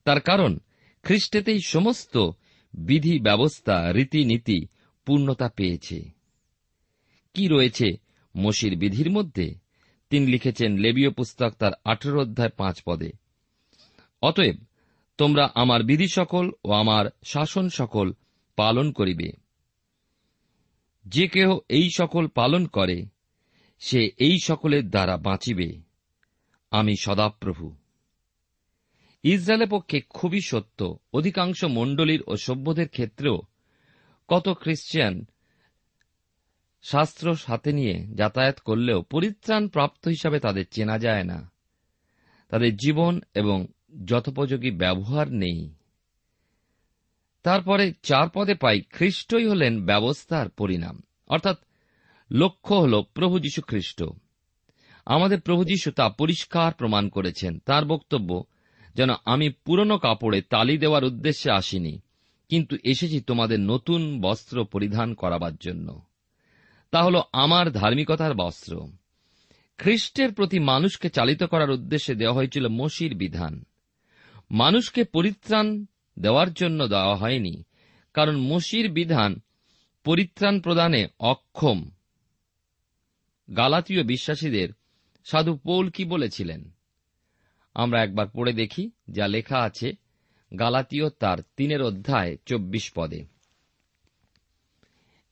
তার 0.04 0.20
কারণ, 0.20 0.58
খ্রিস্টেতেই 1.04 1.60
সমস্ত 1.60 2.30
বিধি 2.74 3.20
ব্যবস্থা 3.20 3.94
রীতিনীতি 3.94 4.66
পূর্ণতা 5.06 5.50
পেয়েছে। 5.50 6.10
কি 7.34 7.48
রয়েছে 7.48 8.01
মসির 8.38 8.78
বিধির 8.78 9.12
মধ্যে 9.12 9.56
তিনি 10.10 10.28
লিখেছেন 10.28 10.78
লেবীয় 10.78 11.10
পুস্তক 11.10 11.54
তার 11.60 11.72
আঠেরো 11.86 12.22
অধ্যায় 12.22 12.50
পাঁচ 12.50 12.82
পদে। 12.86 13.12
অতএব 14.22 14.56
তোমরা 15.18 15.50
আমার 15.56 15.84
বিধি 15.84 16.08
সকল 16.08 16.52
ও 16.64 16.72
আমার 16.72 17.06
শাসন 17.26 17.70
সকল 17.70 18.14
পালন 18.56 18.92
করিবে। 18.92 19.32
যে 21.06 21.28
কেহ 21.28 21.58
এই 21.70 21.90
সকল 21.98 22.28
পালন 22.28 22.68
করে, 22.68 23.06
সে 23.80 24.10
এই 24.18 24.38
সকলের 24.44 24.90
দ্বারা 24.90 25.18
বাঁচিবে। 25.18 25.82
আমি 26.72 26.96
সদাপ্রভু। 27.00 27.76
ইসরায়েলের 29.24 29.68
পক্ষে 29.70 30.02
খুবই 30.10 30.42
সত্য। 30.42 30.98
অধিকাংশ 31.14 31.64
মণ্ডলীর 31.64 32.24
ও 32.28 32.36
সভ্যদের 32.36 32.88
ক্ষেত্রেও 32.88 33.42
কত 34.28 34.58
খ্রিস্টিয়ান 34.62 35.26
শাস্ত্র 36.82 37.36
সাথে 37.36 37.74
নিয়ে 37.74 38.08
যাতায়াত 38.16 38.60
করলেও 38.60 39.02
পরিত্রাণ 39.02 39.68
প্রাপ্ত 39.68 40.08
হিসাবে 40.08 40.40
তাদের 40.40 40.66
চেনা 40.72 40.98
যায় 40.98 41.24
না। 41.24 41.52
তাদের 42.50 42.76
জীবন 42.76 43.22
এবং 43.36 43.68
যথোপযোগী 44.06 44.72
ব্যবহার 44.72 45.34
নেই। 45.34 45.74
তারপরে 47.44 47.94
চার 48.04 48.28
পদে 48.30 48.54
পাই 48.54 48.82
খ্রিস্টই 48.82 49.48
হলেন 49.48 49.86
ব্যবস্থার 49.86 50.50
পরিণাম। 50.50 51.04
অর্থাৎ 51.28 51.58
লক্ষ্য 52.32 52.76
হল 52.76 53.02
প্রভু 53.14 53.40
যীশু 53.40 53.62
খ্রিস্ট 53.62 54.04
আমাদের 55.06 55.42
প্রভু 55.42 55.64
যীশু 55.64 55.92
তা 55.92 56.10
পরিষ্কার 56.10 56.74
প্রমাণ 56.74 57.10
করেছেন। 57.10 57.60
তার 57.60 57.86
বক্তব্য, 57.86 58.44
যেন 58.96 59.10
আমি 59.26 59.50
পুরনো 59.50 59.98
কাপড়ে 59.98 60.42
তালি 60.42 60.78
দেওয়ার 60.78 61.04
উদ্দেশ্যে 61.04 61.52
আসিনি, 61.52 62.00
কিন্তু 62.50 62.78
এসেছি 62.84 63.22
তোমাদের 63.22 63.60
নতুন 63.60 64.22
বস্ত্র 64.22 64.66
পরিধান 64.66 65.14
করাবার 65.14 65.56
জন্য। 65.56 66.02
তা 66.92 67.04
হল 67.04 67.22
আমার 67.34 67.72
ধার্মিকতার 67.72 68.34
বস্ত্র। 68.34 68.88
খ্রিস্টের 69.78 70.34
প্রতি 70.34 70.60
মানুষকে 70.60 71.10
চালিত 71.10 71.44
করার 71.44 71.70
উদ্দেশ্যে 71.70 72.16
দেওয়া 72.16 72.36
হয়েছিল 72.36 72.68
মসির 72.68 73.16
বিধান। 73.16 73.66
মানুষকে 74.52 75.04
পরিত্রাণ 75.04 75.86
দেওয়ার 76.20 76.54
জন্য 76.54 76.88
দেওয়া 76.88 77.16
হয়নি, 77.16 77.64
কারণ 78.14 78.38
মসির 78.38 78.92
বিধান 78.92 79.42
পরিত্রাণ 80.04 80.60
প্রদানে 80.60 81.08
অক্ষম। 81.20 81.90
গালাতীয় 83.58 84.04
বিশ্বাসীদের 84.04 84.70
সাধু 85.26 85.58
পৌল 85.58 85.90
কি 85.90 86.06
বলেছিলেন? 86.06 86.72
আমরা 87.74 88.04
একবার 88.04 88.28
পড়ে 88.30 88.54
দেখি, 88.54 88.92
যা 89.10 89.28
লেখা 89.28 89.60
আছে 89.60 89.92
গালাতীয় 90.60 91.10
তার 91.10 91.38
তিনের 91.56 91.82
অধ্যায় 91.82 92.38
চব্বিশ 92.46 92.92
পদে। 92.96 93.26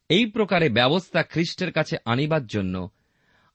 এই 0.09 0.25
প্রকারে 0.25 0.69
ব্যবস্থা 0.69 1.23
খ্রিস্টের 1.23 1.71
কাছে 1.71 1.97
আনিবার 2.05 2.47
জন্য 2.47 2.89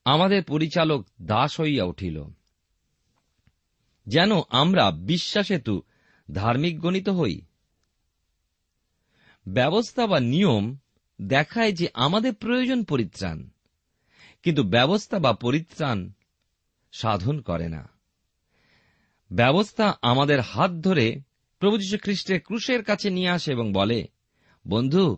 আমাদের 0.04 0.44
পরিচালক 0.44 1.06
দাস 1.22 1.60
হইয়া 1.60 1.84
উঠিল। 1.84 2.24
যেন 4.06 4.30
আমরা 4.50 4.90
বিশ্বাসেতু 4.90 5.82
ধার্মিক 6.32 6.80
গণিত 6.80 7.08
হই। 7.08 7.40
ব্যবস্থা 9.46 10.06
বা 10.06 10.20
নিয়ম 10.20 10.76
দেখায় 11.22 11.72
যে 11.72 11.86
আমাদের 11.94 12.34
প্রয়োজন 12.34 12.84
পরিত্রাণ, 12.84 13.48
কিন্তু 14.42 14.62
ব্যবস্থা 14.62 15.18
বা 15.18 15.32
পরিত্রাণ 15.32 16.12
সাধন 16.92 17.40
করে 17.40 17.68
না। 17.68 17.88
ব্যবস্থা 19.30 19.98
আমাদের 20.02 20.40
হাত 20.40 20.70
ধরে 20.70 21.20
প্রভু 21.58 21.78
যীশু 21.78 21.98
খ্রিস্টের 22.02 22.40
ক্রুশের 22.40 22.84
কাছে 22.84 23.10
নিয়ে 23.10 23.28
আসে 23.28 23.52
এবং 23.52 23.72
বলে, 23.72 24.08
বন্ধু 24.68 25.16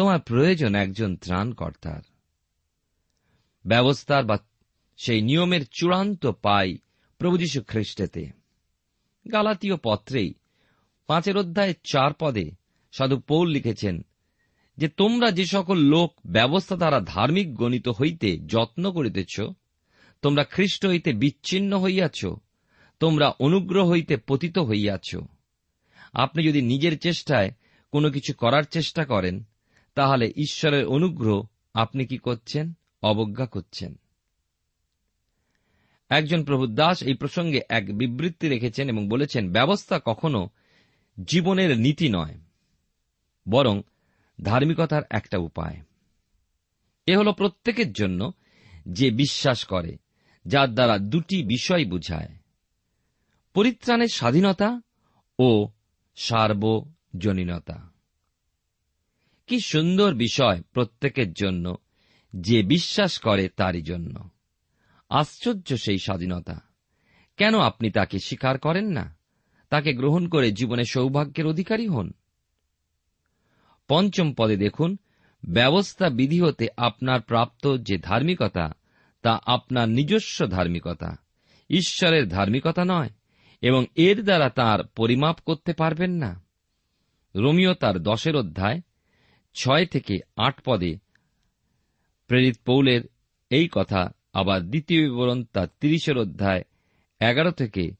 তোমার 0.00 0.20
প্রয়োজন 0.20 0.74
একজন 0.74 1.16
ত্রাণকর্তার। 1.16 2.00
ব্যবস্থার 3.66 4.24
বা 4.24 4.38
সেই 4.96 5.22
নিয়মের 5.22 5.60
চূড়ান্ত 5.70 6.26
পাই 6.26 6.78
প্রভু 7.18 7.38
যীশু 7.38 7.62
খ্রিস্টেতে। 7.68 8.30
গালাতীয় 9.32 9.76
পত্রেই 9.84 10.34
পাঁচের 11.06 11.36
অধ্যায় 11.36 11.74
চার 11.84 12.10
পদে 12.18 12.50
সাধু 12.92 13.18
পৌল 13.18 13.48
লিখেছেন 13.48 14.04
যে, 14.76 14.88
তোমরা 14.88 15.30
যে 15.30 15.46
সকল 15.46 15.78
লোক 15.78 16.20
ব্যবস্থা 16.26 16.76
দ্বারা 16.76 17.00
ধার্মিক 17.00 17.54
গণিত 17.54 17.88
হইতে 17.88 18.38
যত্ন 18.38 18.92
করিতেছ, 18.92 19.40
তোমরা 20.22 20.44
খ্রিস্ট 20.44 20.86
হইতে 20.86 21.12
বিচ্ছিন্ন 21.12 21.78
হইয়াছ, 21.78 22.26
তোমরা 23.00 23.28
অনুগ্রহ 23.28 23.90
হইতে 23.90 24.16
পতিত 24.16 24.58
হইয়াছ। 24.58 25.16
আপনি 26.12 26.48
যদি 26.48 26.62
নিজের 26.62 26.98
চেষ্টায় 26.98 27.50
কোনো 27.92 28.10
কিছু 28.10 28.34
করার 28.34 28.62
চেষ্টা 28.62 29.04
করেন 29.04 29.46
তাহলে 29.94 30.32
ঈশ্বরের 30.36 30.86
অনুগ্রহ 30.86 31.46
আপনি 31.74 32.06
কি 32.06 32.18
করছেন? 32.18 32.72
অবজ্ঞা 33.02 33.46
করছেন। 33.46 33.98
একজন 36.08 36.44
প্রভু 36.44 36.66
দাস 36.66 37.02
এই 37.02 37.14
প্রসঙ্গে 37.14 37.60
এক 37.68 37.98
বিবৃতি 37.98 38.48
রেখেছেন 38.48 38.88
এবং 38.88 39.08
বলেছেন, 39.08 39.52
ব্যবস্থা 39.52 40.00
কখনো 40.04 40.48
জীবনের 41.26 41.78
নীতি 41.78 42.08
নয়, 42.08 42.38
বরং 43.48 43.82
ধার্মিকতার 44.42 45.02
একটা 45.10 45.38
উপায়। 45.38 45.80
এ 47.06 47.16
হল 47.16 47.32
প্রত্যেকের 47.32 47.92
জন্য 47.92 48.32
যে 48.88 49.10
বিশ্বাস 49.10 49.64
করে, 49.64 49.96
যার 50.46 50.74
দ্বারা 50.74 50.98
দুটি 50.98 51.42
বিষয় 51.42 51.84
বুঝায়, 51.84 52.28
পরিত্রাণের 53.54 54.08
স্বাধীনতা 54.08 54.80
ও 55.38 55.68
সার্বজনীনতা। 56.16 57.89
কি 59.50 59.60
সুন্দর 59.60 60.14
বিষয় 60.14 60.62
প্রত্যেকের 60.72 61.32
জন্য, 61.32 61.76
যে 62.36 62.62
বিশ্বাস 62.62 63.18
করে 63.18 63.48
তারই 63.48 63.82
জন্য। 63.82 64.30
আশ্চর্য 65.08 65.76
সেই 65.76 65.98
স্বাধীনতা। 65.98 66.60
কেন 67.36 67.58
আপনি 67.58 67.90
তাকে 67.90 68.18
স্বীকার 68.18 68.58
করেন 68.58 68.88
না? 68.88 69.16
তাকে 69.70 69.92
গ্রহণ 69.92 70.28
করে 70.28 70.52
জীবনে 70.52 70.84
সৌভাগ্যের 70.84 71.46
অধিকারী 71.46 71.88
হন। 71.88 72.12
পঞ্চম 73.88 74.32
পদে 74.32 74.56
দেখুন, 74.56 74.96
ব্যবস্থা 75.48 76.08
বিধি 76.08 76.40
হতে 76.40 76.68
আপনার 76.76 77.20
প্রাপ্ত 77.20 77.76
যে 77.76 77.98
ধার্মিকতা, 77.98 78.72
তা 79.22 79.38
আপনার 79.46 79.88
নিজস্ব 79.88 80.46
ধার্মিকতা, 80.46 81.16
ঈশ্বরের 81.70 82.28
ধার্মিকতা 82.28 82.84
নয়, 82.84 83.10
এবং 83.60 83.86
এর 83.94 84.22
দ্বারা 84.22 84.50
তার 84.50 84.84
পরিমাপ 84.84 85.40
করতে 85.40 85.72
পারবেন 85.72 86.12
না। 86.12 86.44
রোমিও 87.36 87.74
তার 87.74 87.98
দশের 87.98 88.36
অধ্যায় 88.36 88.80
ছয় 89.54 89.86
থেকে 89.86 90.18
আট 90.36 90.60
পদে। 90.64 90.98
প্রেরিত 92.26 92.56
পৌলের 92.66 93.02
এই 93.50 93.68
কথা 93.72 94.10
আবার 94.32 94.60
দ্বিতীয় 94.62 95.02
বিবরণ 95.02 95.44
তার 95.44 95.68
তিরিশের 95.80 96.18
অধ্যায় 96.18 96.62
এগারো 97.20 97.50
থেকে 97.50 97.90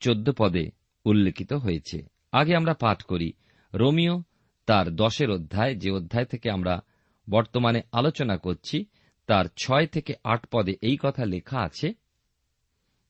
চোদ্দ 0.00 0.30
পদে 0.38 0.64
উল্লেখিত 1.04 1.52
হয়েছে। 1.52 1.98
আগে 2.32 2.56
আমরা 2.56 2.74
পাঠ 2.74 3.02
করি। 3.02 3.32
রোমিও 3.74 4.22
তার 4.66 4.96
দশের 4.96 5.30
অধ্যায়, 5.30 5.74
যে 5.74 5.90
অধ্যায় 5.90 6.24
থেকে 6.24 6.50
আমরা 6.50 6.82
বর্তমানে 7.30 7.80
আলোচনা 7.92 8.36
করছি, 8.36 8.84
তার 9.26 9.44
ছয় 9.56 9.86
থেকে 9.86 10.14
আট 10.24 10.46
পদে 10.46 10.74
এই 10.82 10.96
কথা 11.02 11.24
লেখা 11.24 11.58
আছে, 11.58 11.94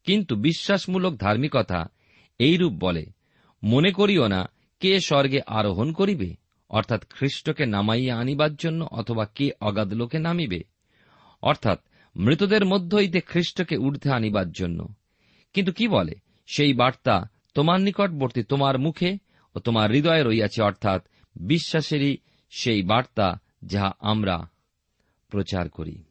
কিন্তু 0.05 0.37
বিশ্বাসমূলক 0.37 1.15
ধার্মিকতা 1.17 1.81
এইরূপ 2.39 2.73
বলে, 2.73 3.07
মনে 3.63 3.91
করিও 3.93 4.27
না 4.29 4.51
কে 4.81 5.01
স্বর্গে 5.01 5.41
আরোহণ 5.47 5.93
করিবে? 5.93 6.48
অর্থাৎ 6.69 7.11
খ্রিস্টকে 7.11 7.67
নামাইয়া 7.67 8.19
আনিবার 8.19 8.55
জন্য 8.55 8.89
অথবা 8.91 9.27
কে 9.27 9.51
অগাধ 9.61 9.93
লোকে 9.93 10.19
নামিবে? 10.19 10.61
অর্থাৎ 11.43 11.81
মৃতদের 12.17 12.65
মধ্য 12.65 12.97
হইতে 12.97 13.21
খ্রিস্টকে 13.21 13.79
ঊর্ধ্বে 13.79 14.13
আনিবার 14.13 14.53
জন্য। 14.53 14.89
কিন্তু 15.53 15.73
কি 15.73 15.89
বলে? 15.89 16.13
সেই 16.47 16.73
বার্তা 16.73 17.29
তোমার 17.55 17.81
নিকটবর্তী 17.81 18.43
তোমার 18.43 18.79
মুখে 18.79 19.19
ও 19.55 19.59
তোমার 19.59 19.91
হৃদয়ে 19.91 20.23
রইয়াছে, 20.23 20.63
অর্থাৎ 20.63 21.07
বিশ্বাসেরই 21.37 22.17
সেই 22.51 22.83
বার্তা 22.83 23.41
যাহা 23.65 23.93
আমরা 24.01 24.49
প্রচার 25.29 25.69
করি। 25.69 26.03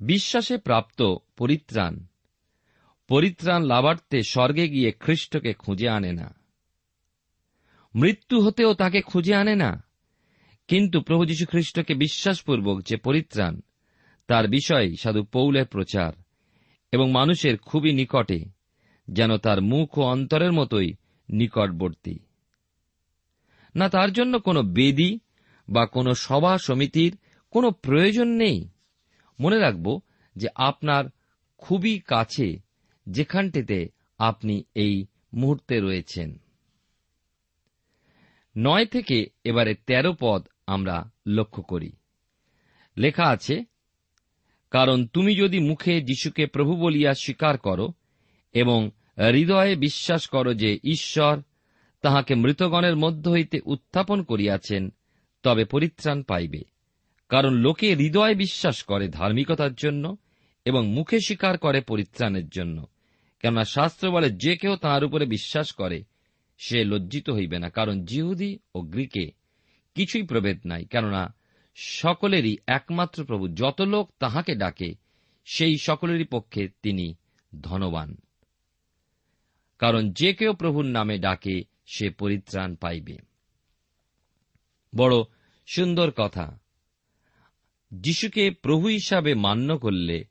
বিশ্বাসে 0.00 0.56
প্রাপ্ত 0.56 1.16
পরিত্রাণ। 1.36 2.06
পরিত্রাণ 3.08 3.62
লাভার্থে 3.62 4.22
স্বর্গে 4.22 4.68
গিয়ে 4.68 4.92
খ্রিস্টকে 4.92 5.52
খুঁজে 5.52 5.88
আনে 5.88 6.12
না। 6.12 6.37
মৃত্যু 7.94 8.40
হতেও 8.40 8.74
তাকে 8.74 9.00
খুঁজে 9.00 9.34
আনে 9.34 9.56
না। 9.56 9.84
কিন্তু 10.68 11.00
প্রভু 11.00 11.24
যীশু 11.24 11.46
খ্রিস্টকে 11.46 11.94
বিশ্বাসপূর্বক 11.94 12.82
যে 12.82 12.96
পরিত্রাণ, 12.96 13.60
তার 14.26 14.48
বিষয়ে 14.48 14.96
সাধু 15.00 15.24
পৌলের 15.24 15.66
প্রচার 15.66 16.12
এবং 16.92 17.10
মানুষের 17.10 17.58
খুবই 17.58 17.92
নিকটে, 17.92 18.44
যেন 19.10 19.36
তার 19.36 19.62
মুখ 19.62 19.98
ও 19.98 20.02
অন্তরের 20.02 20.52
মতোই 20.52 20.94
নিকটবর্তী। 21.30 22.18
না 23.76 23.88
তার 23.88 24.12
জন্য 24.12 24.38
কোনো 24.38 24.62
বেদি 24.62 25.18
বা 25.68 25.86
কোনো 25.86 26.14
সভা 26.14 26.58
সমিতির 26.58 27.18
কোনো 27.50 27.70
প্রয়োজন 27.70 28.28
নেই। 28.28 28.68
মনে 29.40 29.58
রাখব 29.58 30.00
যে 30.36 30.48
আপনার 30.54 31.04
খুবই 31.58 31.98
কাছে 31.98 32.60
যেখানটিতে 33.08 33.88
আপনি 34.18 34.64
এই 34.74 35.06
মুহূর্তে 35.34 35.80
রয়েছেন। 35.80 36.40
নয় 38.58 38.86
থেকে 38.86 39.26
এবারে 39.44 39.74
তেরো 39.74 40.16
পদ 40.20 40.48
আমরা 40.66 41.10
লক্ষ্য 41.26 41.62
করি। 41.62 41.92
লেখা 42.96 43.24
আছে, 43.24 43.64
কারণ 44.70 45.06
তুমি 45.06 45.34
যদি 45.34 45.60
মুখে 45.60 46.00
যিশুকে 46.00 46.46
প্রভু 46.46 46.76
বলিয়া 46.76 47.14
স্বীকার 47.14 47.58
করো 47.58 47.88
এবং 48.52 48.90
হৃদয়ে 49.32 49.76
বিশ্বাস 49.76 50.28
করো 50.28 50.54
যে 50.54 50.78
ঈশ্বর 50.84 51.42
তাহাকে 52.00 52.34
মৃতগণের 52.34 52.96
মধ্য 52.96 53.30
হইতে 53.30 53.60
উত্থাপন 53.64 54.22
করিয়াছেন, 54.22 54.92
তবে 55.42 55.64
পরিত্রাণ 55.64 56.22
পাইবে। 56.22 56.60
কারণ 57.28 57.54
লোকে 57.54 57.94
হৃদয়ে 57.94 58.34
বিশ্বাস 58.34 58.82
করে 58.82 59.08
ধার্মিকতার 59.08 59.74
জন্য 59.74 60.16
এবং 60.64 60.88
মুখে 60.88 61.20
স্বীকার 61.20 61.58
করে 61.58 61.80
পরিত্রাণের 61.80 62.48
জন্য। 62.48 62.86
কেননা 63.40 63.64
শাস্ত্র 63.64 64.10
বলে 64.10 64.30
যে 64.30 64.56
কেউ 64.56 64.76
তাঁর 64.76 65.04
উপরে 65.04 65.26
বিশ্বাস 65.26 65.72
করে 65.72 66.04
সে 66.58 66.84
লজ্জিত 66.84 67.30
হইবে 67.30 67.58
না, 67.58 67.68
কারণ 67.68 68.04
জিহুদি 68.04 68.58
ও 68.74 68.80
গ্রীকে 68.80 69.32
কিছুই 69.94 70.22
প্রভেদ 70.22 70.60
নাই, 70.66 70.84
কেননা 70.84 71.34
সকলেরই 71.74 72.56
একমাত্র 72.66 73.24
প্রভু, 73.24 73.48
যত 73.48 73.80
লোক 73.80 74.10
তাহাকে 74.18 74.54
ডাকে, 74.54 74.94
সেই 75.44 75.78
সকলেরই 75.78 76.24
পক্ষে 76.24 76.68
তিনি 76.82 77.14
ধনবান। 77.60 78.16
কারণ 79.78 80.12
যে 80.12 80.34
কেউ 80.34 80.54
প্রভুর 80.54 80.84
নামে 80.84 81.18
ডাকে, 81.18 81.64
সে 81.86 82.10
পরিত্রাণ 82.10 82.74
পাইবে। 82.74 83.18
বড় 84.96 85.14
সুন্দর 85.66 86.10
কথা। 86.10 86.58
যিশুকে 87.94 88.50
প্রভু 88.50 88.86
হিসাবে 88.88 89.34
মান্য 89.34 89.78
করলে, 89.78 90.24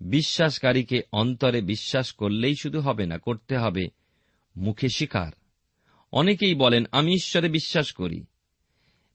বিশ্বাসকারীকে 0.00 1.02
অন্তরে 1.12 1.60
বিশ্বাস 1.60 2.12
করলেই 2.12 2.54
শুধু 2.54 2.80
হবে 2.80 3.06
না, 3.06 3.18
করতে 3.18 3.56
হবে 3.56 3.99
মুখে 4.56 4.88
স্বীকার 4.88 5.32
অনেকেই 6.12 6.54
বলেন, 6.54 6.84
আমি 6.92 7.14
ঈশ্বরে 7.14 7.48
বিশ্বাস 7.48 7.92
করি। 7.92 8.24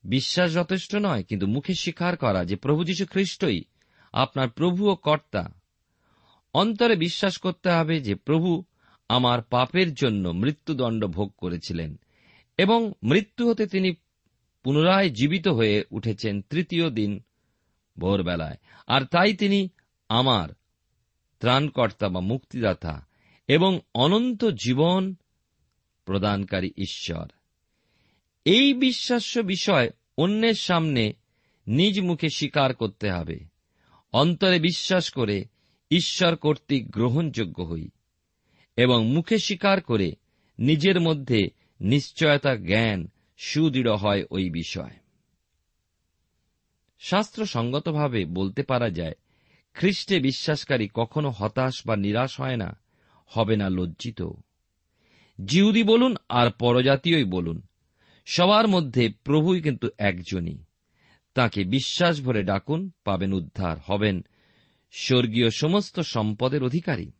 বিশ্বাস 0.03 0.53
যথেষ্ট 0.53 0.95
নয়, 0.95 1.23
কিন্তু 1.23 1.47
মুখে 1.47 1.73
স্বীকার 1.73 2.17
করা 2.17 2.45
যে 2.45 2.55
প্রভু 2.55 2.83
যীশু 2.83 3.05
খ্রিস্টই 3.05 3.63
আপনার 4.13 4.49
প্রভু 4.49 4.89
ও 4.89 4.95
কর্তা। 4.95 5.53
অন্তরে 6.53 6.95
বিশ্বাস 6.95 7.37
করতে 7.37 7.69
হবে 7.69 7.99
যে 7.99 8.15
প্রভু 8.15 8.63
আমার 9.09 9.41
পাপের 9.41 9.93
জন্য 9.93 10.29
মৃত্যুদণ্ড 10.29 11.05
ভোগ 11.05 11.33
করেছিলেন 11.37 11.99
এবং 12.57 12.91
মৃত্যু 13.03 13.49
হতে 13.49 13.67
তিনি 13.67 13.93
পুনরায় 14.63 15.09
জীবিত 15.09 15.47
হয়ে 15.47 15.83
উঠেছেন 15.91 16.41
তৃতীয় 16.41 16.89
দিন 16.89 17.23
ভোরবেলায়। 17.99 18.57
আর 18.87 19.01
তাই 19.01 19.33
তিনি 19.33 19.69
আমার 20.09 20.49
ত্রাণকর্তা 21.39 22.09
বা 22.09 22.19
মুক্তিদাতা 22.19 23.07
এবং 23.47 23.79
অনন্ত 23.93 24.45
জীবন 24.45 25.15
প্রদানকারী 26.05 26.71
ঈশ্বর। 26.77 27.27
এই 28.45 28.73
বিশ্বাস্য 28.73 29.39
বিষয় 29.39 29.89
অন্যের 30.17 30.53
সামনে 30.53 31.13
নিজ 31.67 32.01
মুখে 32.01 32.29
স্বীকার 32.29 32.75
করতে 32.75 33.11
হবে। 33.11 33.39
অন্তরে 34.11 34.59
বিশ্বাস 34.59 35.09
করে 35.09 35.45
ঈশ্বর 35.91 36.35
কর্তৃক 36.35 36.91
গ্রহণযোগ্য 36.91 37.63
হই 37.63 37.89
এবং 38.75 39.07
মুখে 39.07 39.37
স্বীকার 39.37 39.81
করে 39.81 40.15
নিজের 40.59 40.99
মধ্যে 40.99 41.47
নিশ্চয়তা, 41.81 42.55
জ্ঞান 42.55 43.07
সুদৃঢ় 43.37 43.93
হয় 43.93 44.23
ওই 44.29 44.49
বিষয়। 44.49 44.91
শাস্ত্রসঙ্গতভাবে 46.99 48.25
বলতে 48.25 48.63
পারা 48.63 48.89
যায়, 48.89 49.13
খ্রিস্টে 49.73 50.19
বিশ্বাসকারী 50.19 50.89
কখনো 50.93 51.31
হতাশ 51.31 51.87
বা 51.87 51.95
নিরাশ 51.95 52.39
হয় 52.39 52.57
না, 52.57 52.79
হবে 53.25 53.55
না 53.55 53.69
লজ্জিত। 53.69 54.21
জিহুদি 55.43 55.83
বলুন 55.83 56.15
আর 56.29 56.51
পরজাতীয়ই 56.51 57.23
বলুন। 57.23 57.61
সবার 58.25 58.67
মধ্যে 58.67 59.13
প্রভুই 59.23 59.61
কিন্তু 59.61 59.89
একজনই। 59.97 60.63
তাকে 61.33 61.63
বিশ্বাস 61.63 62.21
ভরে 62.21 62.43
ডাকুন, 62.43 62.91
পাবেন 63.03 63.33
উদ্ধার, 63.33 63.77
হবেন 63.85 64.21
স্বর্গীয় 64.91 65.49
সমস্ত 65.49 65.99
সম্পদের 65.99 66.63
অধিকারী। 66.63 67.11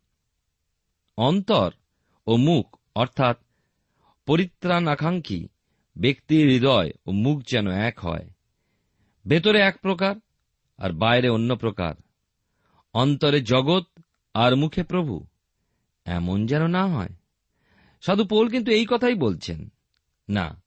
অন্তর 1.18 1.72
ও 2.28 2.38
মুখ, 2.38 2.78
অর্থাৎ 2.96 3.38
পরিত্রাণ 4.26 4.88
আকাঙ্ক্ষী 4.88 5.48
ব্যক্তির 5.98 6.48
হৃদয় 6.48 6.92
ও 7.06 7.12
মুখ 7.12 7.44
যেন 7.48 7.68
এক 7.68 8.00
হয়। 8.00 8.30
ভেতরে 9.28 9.60
এক 9.60 9.80
প্রকার 9.82 10.16
আর 10.78 10.92
বাইরে 10.92 11.30
অন্য 11.30 11.56
প্রকার। 11.56 11.96
অন্তরে 12.94 13.42
জগৎ 13.42 13.84
আর 14.34 14.56
মুখে 14.56 14.84
প্রভু, 14.84 15.28
এমন 16.06 16.46
যেন 16.46 16.68
না 16.68 16.88
হয়। 16.88 17.10
সাধু 18.06 18.26
পৌল 18.26 18.50
কিন্তু 18.50 18.72
এই 18.72 18.86
কথাই 18.90 19.16
বলছেন। 19.16 19.74
না, 20.30 20.64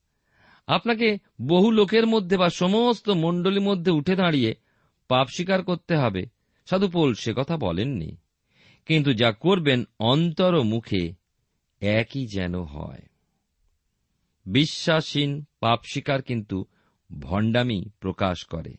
আপনাকে 0.67 1.17
বহু 1.41 1.71
লোকের 1.71 2.07
মধ্যে 2.07 2.37
বা 2.37 2.49
সমস্ত 2.49 3.09
মণ্ডলীর 3.09 3.61
মধ্যে 3.61 3.91
উঠে 3.91 4.15
দাঁড়িয়ে 4.15 4.55
পাপ 5.07 5.27
স্বীকার 5.27 5.63
করতে 5.63 5.95
হবে। 5.95 6.25
সাধু 6.65 6.89
পৌল 6.89 7.13
সে 7.13 7.33
কথা 7.37 7.57
বলেননি। 7.57 8.17
কিন্তু 8.85 9.13
যা 9.13 9.31
করবেন 9.31 9.83
অন্তর 9.99 10.63
মুখে 10.63 11.13
একই 11.81 12.27
যেন 12.27 12.61
হয়। 12.61 13.01
বিশ্বাসহীন 14.45 15.45
পাপ 15.59 15.79
স্বীকার 15.83 16.21
কিন্তু 16.21 16.65
ভণ্ডামি 17.19 17.89
প্রকাশ 17.99 18.45
করে। 18.45 18.75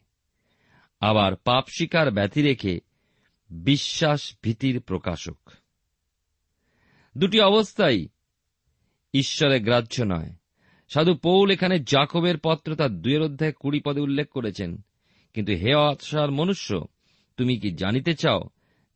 আবার 1.00 1.36
পাপ 1.36 1.64
স্বীকার 1.68 2.10
ব্যতি 2.10 2.42
রেখে 2.42 2.80
বিশ্বাস 3.50 4.36
ভীতির 4.42 4.80
প্রকাশক। 4.80 5.50
দুটি 7.18 7.40
অবস্থাই 7.40 8.08
ঈশ্বরে 9.14 9.60
গ্রাহ্য 9.60 10.02
নয়। 10.02 10.32
সাধু 10.88 11.14
পৌল 11.14 11.50
এখানে 11.50 11.78
জাকবের 11.78 12.38
পত্র 12.38 12.76
তার 12.76 12.90
দুয়ের 12.90 13.22
অধ্যায় 13.22 13.52
কুড়ি 13.52 13.80
পদে 13.80 14.00
উল্লেখ 14.00 14.28
করেছেন। 14.28 14.80
কিন্তু 15.34 15.52
হে 15.52 15.74
আশার 15.74 16.30
মনুষ্য, 16.30 16.84
তুমি 17.36 17.58
কি 17.58 17.70
জানিতে 17.70 18.14
চাও 18.14 18.40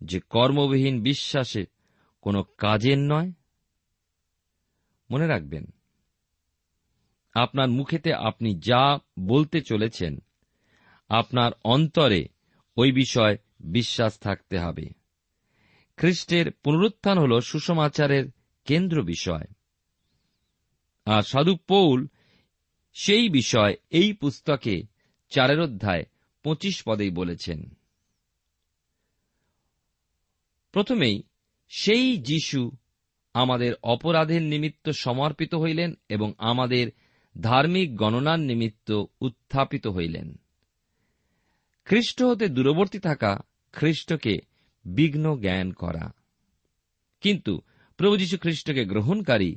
যে 0.01 0.21
কর্মবিহীন 0.21 1.03
বিশ্বাসে 1.03 1.65
কোনো 2.23 2.45
কাজের 2.59 2.99
নয়? 2.99 3.33
মনে 5.11 5.27
রাখবেন, 5.27 5.65
আপনার 7.35 7.69
মুখেতে 7.69 8.15
আপনি 8.15 8.55
যা 8.59 8.99
বলতে 9.21 9.61
চলেছেন, 9.61 10.19
আপনার 11.09 11.53
অন্তরে 11.65 12.29
ওই 12.77 12.93
বিষয় 12.93 13.37
বিশ্বাস 13.61 14.19
থাকতে 14.19 14.59
হবে। 14.59 14.85
খ্রিস্টের 15.97 16.53
পুনরুত্থান 16.53 17.19
হল 17.19 17.41
সুষমাচারের 17.41 18.25
কেন্দ্র 18.65 19.03
বিষয়। 19.03 19.45
আর 21.05 21.23
সাধু 21.23 21.57
পৌল 21.57 22.07
সেই 22.95 23.29
বিষয় 23.29 23.75
এই 23.91 24.13
পুস্তকে 24.13 24.83
চারের 25.29 25.61
অধ্যায় 25.61 26.05
পঁচিশ 26.43 26.83
পদেই 26.87 27.11
বলেছেন। 27.11 27.79
প্রথমেই, 30.73 31.23
সেই 31.69 32.19
যিশু 32.19 32.71
আমাদের 33.35 33.75
অপরাধের 33.83 34.43
নিমিত্ত 34.43 34.91
সমর্পিত 34.91 35.55
হইলেন 35.55 35.95
এবং 36.09 36.33
আমাদের 36.39 36.91
ধার্মিক 37.41 37.97
গণনার 37.97 38.41
নিমিত্ত 38.41 39.05
উত্থাপিত 39.21 39.87
হইলেন। 39.87 40.41
খ্রিস্ট 41.85 42.23
হতে 42.23 42.49
দূরবর্তী 42.49 42.99
থাকা 42.99 43.39
খ্রিস্টকে 43.73 44.39
বিঘ্ন 44.85 45.41
জ্ঞান 45.41 45.73
করা। 45.73 46.13
কিন্তু 47.21 47.61
প্রভু 47.97 48.17
যীশু 48.17 48.39
খ্রিস্টকে 48.39 48.85
গ্রহণকারী 48.85 49.57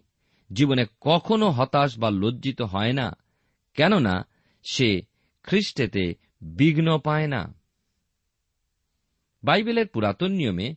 জীবনে 0.53 0.86
কখনো 1.01 1.51
হতাশ 1.51 1.99
বা 1.99 2.10
লজ্জিত 2.10 2.62
হয় 2.62 2.93
না, 2.93 3.12
কেননা 3.73 4.27
সে 4.63 5.01
খ্রিস্টেতে 5.43 6.15
বিঘ্ন 6.41 6.99
পায় 6.99 7.27
না। 7.27 7.53
বাইবেলের 9.43 9.88
পুরাতন 9.88 10.31
নিয়মে 10.31 10.75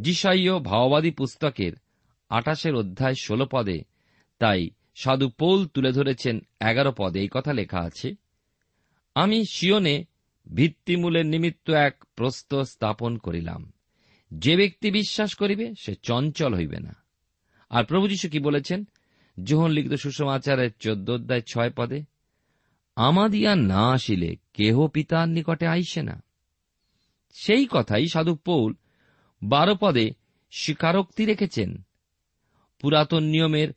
জিসাইয় 0.00 0.58
ভাওবাদী 0.58 1.10
পুস্তকের 1.10 1.72
আঠাশের 2.28 2.74
অধ্যায় 2.74 3.14
ষোল 3.14 3.46
পদে 3.50 3.84
তাই 4.38 4.70
সাধু 4.94 5.28
পৌল 5.28 5.66
তুলে 5.66 5.92
ধরেছেন 5.92 6.40
এগারো 6.60 6.92
পদে। 6.98 7.20
এই 7.20 7.28
কথা 7.32 7.52
লেখা 7.52 7.80
আছে, 7.80 8.14
আমি 9.14 9.44
শিওনে 9.44 10.04
ভিত্তিমূলের 10.54 11.26
নিমিত্ত 11.26 11.70
এক 11.70 12.04
প্রস্ত 12.16 12.54
স্থাপন 12.62 13.16
করিলাম। 13.16 13.72
যে 14.30 14.56
ব্যক্তি 14.56 14.90
বিশ্বাস 14.90 15.34
করিবে, 15.34 15.74
সে 15.78 15.94
চঞ্চল 15.94 16.54
হইবে 16.54 16.80
না। 16.80 16.94
আর 17.70 17.84
প্রভু 17.84 18.08
যীশু 18.08 18.28
কি 18.28 18.38
বলেছেন? 18.38 18.84
যোহন 19.44 19.70
লিখিত 19.70 19.92
সুষমাচারের 19.92 20.70
চোদ্দ 20.80 21.10
অধ্যায় 21.10 21.40
ছয় 21.40 21.70
পদে, 21.76 22.02
আমাদিয়া 22.96 23.56
না 23.56 23.90
আসিলে 23.90 24.36
কেহ 24.54 24.88
পিতার 24.88 25.28
নিকটে 25.28 25.66
আইসে 25.66 26.02
না? 26.02 26.22
সেই 27.32 27.68
কথাই 27.70 28.06
সাধু 28.12 28.34
পৌল 28.34 28.74
বারো 29.42 29.74
পদে 29.80 30.10
স্বীকারোক্তি 30.50 31.24
রেখেছেন। 31.24 31.82
পুরাতন 32.80 33.22
নিয়মের 33.22 33.68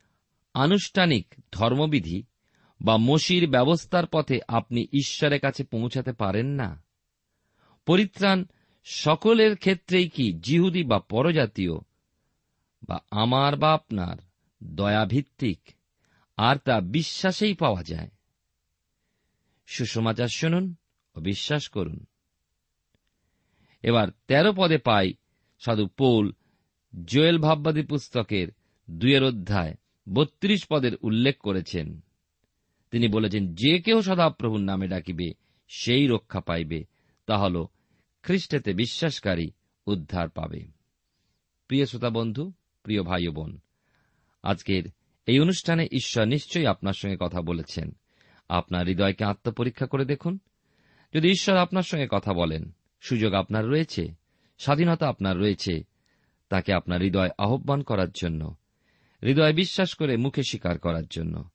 আনুষ্ঠানিক 0.53 1.35
ধর্মবিধি 1.51 2.23
বা 2.81 2.97
মসির 2.97 3.49
ব্যবস্থার 3.49 4.07
পথে 4.07 4.39
আপনি 4.47 4.87
ঈশ্বরের 4.93 5.39
কাছে 5.39 5.63
পৌঁছাতে 5.63 6.11
পারেন 6.13 6.47
না। 6.47 6.83
পরিত্রাণ 7.85 8.45
সকলের 8.83 9.55
ক্ষেত্রেই 9.55 10.09
কি 10.09 10.33
জিহুদি 10.33 10.83
বা 10.83 10.99
পরজাতীয় 10.99 11.71
বা 12.83 12.99
আমার 13.11 13.55
বা 13.55 13.73
আপনার 13.73 14.17
দয়াভিত্তিক, 14.63 15.69
আর 16.37 16.55
তা 16.55 16.81
বিশ্বাসেই 16.81 17.53
পাওয়া 17.53 17.83
যায়। 17.83 18.09
সুসমাচার 19.65 20.27
শুনুন 20.27 20.75
ও 21.15 21.19
বিশ্বাস 21.19 21.69
করুন। 21.69 22.05
এবার 23.81 24.07
তেরো 24.27 24.53
পদে 24.57 24.77
পাই 24.77 25.13
সাধু 25.59 25.87
পৌল, 25.87 26.31
জোয়েল 27.03 27.37
ভাববাদী 27.37 27.81
পুস্তকের 27.81 28.47
দুয়ের 28.89 29.23
অধ্যায় 29.23 29.75
বত্রিশ 30.13 30.65
পদের 30.69 30.95
উল্লেখ 30.95 31.37
করেছেন। 31.37 32.01
তিনি 32.91 33.07
বলেছেন, 33.07 33.55
যে 33.55 33.79
কেউ 33.79 34.01
সদাপ্রভুর 34.01 34.59
নামে 34.59 34.87
ডাকিবে, 34.87 35.33
সেই 35.67 36.07
রক্ষা 36.07 36.41
পাইবে। 36.41 36.83
তা 37.25 37.37
হল, 37.37 37.65
খ্রিস্টেতে 38.23 38.73
বিশ্বাসকারী 38.73 39.51
উদ্ধার 39.85 40.29
পাবে। 40.29 40.67
প্রিয় 41.67 41.85
শ্রোতা 41.85 42.09
বন্ধু 42.09 42.53
প্রিয় 42.83 43.03
ভাই 43.03 43.27
বোন, 43.27 43.59
আজকের 44.43 44.83
এই 45.25 45.39
অনুষ্ঠানে 45.39 45.87
ঈশ্বর 45.91 46.25
নিশ্চয়ই 46.25 46.65
আপনার 46.65 46.93
সঙ্গে 46.93 47.17
কথা 47.19 47.41
বলেছেন। 47.41 47.91
আপনার 48.49 48.87
হৃদয়কে 48.87 49.25
আত্মপরীক্ষা 49.25 49.85
করে 49.85 50.05
দেখুন। 50.05 50.39
যদি 51.13 51.29
ঈশ্বর 51.29 51.57
আপনার 51.57 51.83
সঙ্গে 51.83 52.07
কথা 52.11 52.33
বলেন, 52.33 52.71
সুযোগ 53.01 53.33
আপনার 53.33 53.65
রয়েছে, 53.65 54.13
স্বাধীনতা 54.57 55.07
আপনার 55.07 55.37
রয়েছে, 55.37 55.83
তাকে 56.49 56.73
আপনার 56.73 57.01
হৃদয় 57.01 57.29
আহ্বান 57.37 57.83
করার 57.83 58.11
জন্য, 58.11 58.55
হৃদয় 59.23 59.53
বিশ্বাস 59.53 59.93
করে 59.93 60.17
মুখে 60.17 60.43
স্বীকার 60.43 60.79
করার 60.79 61.05
জন্য। 61.09 61.49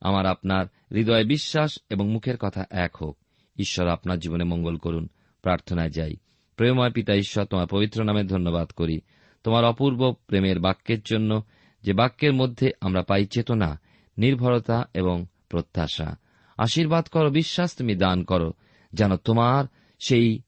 আমার 0.00 0.26
আপনার 0.26 0.66
হৃদয় 0.90 1.24
বিশ্বাস 1.24 1.78
এবং 1.90 2.10
মুখের 2.10 2.36
কথা 2.36 2.64
এক 2.70 2.96
হোক। 2.96 3.18
ঈশ্বর 3.58 3.88
আপনার 3.88 4.18
জীবনে 4.18 4.44
মঙ্গল 4.44 4.76
করুন। 4.76 5.08
প্রার্থনায় 5.42 5.90
যাই। 5.90 6.16
প্রেমময় 6.56 6.90
পিতা, 6.90 7.14
ঈশ্বর 7.14 7.44
তোমার 7.44 7.66
পবিত্র 7.66 8.04
নামে 8.04 8.24
ধন্যবাদ 8.24 8.70
করি। 8.70 9.00
তোমার 9.44 9.64
অপূর্ব 9.64 10.14
প্রেমের 10.26 10.60
বাক্যের 10.60 10.98
জন্য 11.04 11.42
যে 11.82 11.92
বাক্যের 11.92 12.32
মধ্যে 12.32 12.70
আমরা 12.80 13.02
পাই 13.02 13.26
চেতনা, 13.26 13.80
নির্ভরতা 14.18 14.84
এবং 14.94 15.26
প্রত্যাশা। 15.48 16.16
আশীর্বাদ 16.56 17.06
করো, 17.06 17.30
বিশ্বাস 17.30 17.76
তুমি 17.76 17.94
দান 17.94 18.24
করো, 18.24 18.52
যেন 18.92 19.16
তোমার 19.16 19.64
সেই 19.98 20.42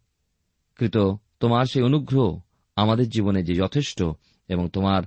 কৃত, 0.76 0.96
তোমার 1.40 1.64
সেই 1.64 1.82
অনুগ্রহ 1.82 2.40
আমাদের 2.76 3.08
জীবনে 3.08 3.42
যে 3.42 3.54
যথেষ্ট 3.54 4.02
এবং 4.48 4.68
তোমার 4.68 5.02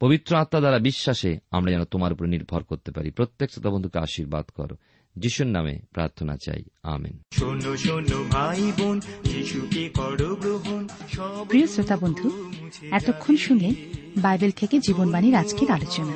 পবিত্র 0.00 0.36
আত্মা 0.36 0.60
দ্বারা 0.60 0.78
বিশ্বাসে 0.78 1.38
আমরা 1.50 1.70
যেন 1.70 1.84
তোমার 1.84 2.12
উপর 2.12 2.26
নির্ভর 2.26 2.62
করতে 2.62 2.92
পারি। 2.92 3.10
প্রত্যেক 3.10 3.50
শ্রোতা 3.50 3.70
বন্ধুকে 3.70 3.98
আশীর্বাদ 3.98 4.44
করো। 4.44 4.76
যিশুর 5.16 5.46
নামে 5.46 5.78
প্রার্থনা 5.90 6.36
চাই। 6.36 6.62
আমেন। 6.82 7.18
শোনো 7.32 7.76
শোনো 7.76 8.24
ভাই 8.30 8.72
বোন 8.78 9.00
যিশুকে 9.24 9.88
করো 9.88 10.34
গ্রহণ 10.34 10.88
সব 11.16 11.46
প্রিয় 11.48 11.66
শ্রোতা 11.66 11.96
বন্ধু 11.96 12.50
এতক্ষণ 12.90 13.36
শুনলেন 13.36 13.74
বাইবেল 14.16 14.50
থেকে 14.50 14.78
জীবনবাণীর 14.78 15.34
আজকের 15.34 15.70
আলোচনা। 15.70 16.12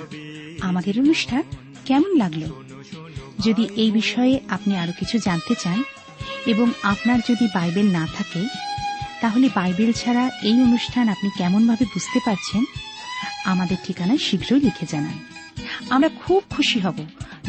আমাদের 0.60 1.00
অনুষ্ঠান 1.00 1.42
কেমন 1.84 2.16
লাগল? 2.16 2.42
যদি 3.44 3.68
এই 3.76 3.90
বিষয়ে 3.90 4.40
আপনি 4.48 4.76
আরও 4.76 4.92
কিছু 4.98 5.18
জানতে 5.18 5.54
চান 5.62 5.82
এবং 6.46 6.70
আপনার 6.82 7.18
যদি 7.28 7.48
বাইবেল 7.54 7.92
না 7.92 8.06
থাকে 8.18 8.46
তাহলে 9.20 9.48
বাইবেল 9.54 9.92
ছাড়া 9.92 10.30
এই 10.42 10.62
অনুষ্ঠান 10.62 11.08
আপনি 11.08 11.30
কেমনভাবে 11.38 11.84
বুঝতে 11.84 12.18
পারছেন 12.26 12.64
আমাদের 13.44 13.76
ঠিকানায় 13.84 14.18
শীঘ্রই 14.18 14.60
লিখে 14.60 14.86
জানান। 14.88 15.18
আমরা 15.90 16.08
খুব 16.08 16.42
খুশি 16.50 16.78
হব। 16.78 16.94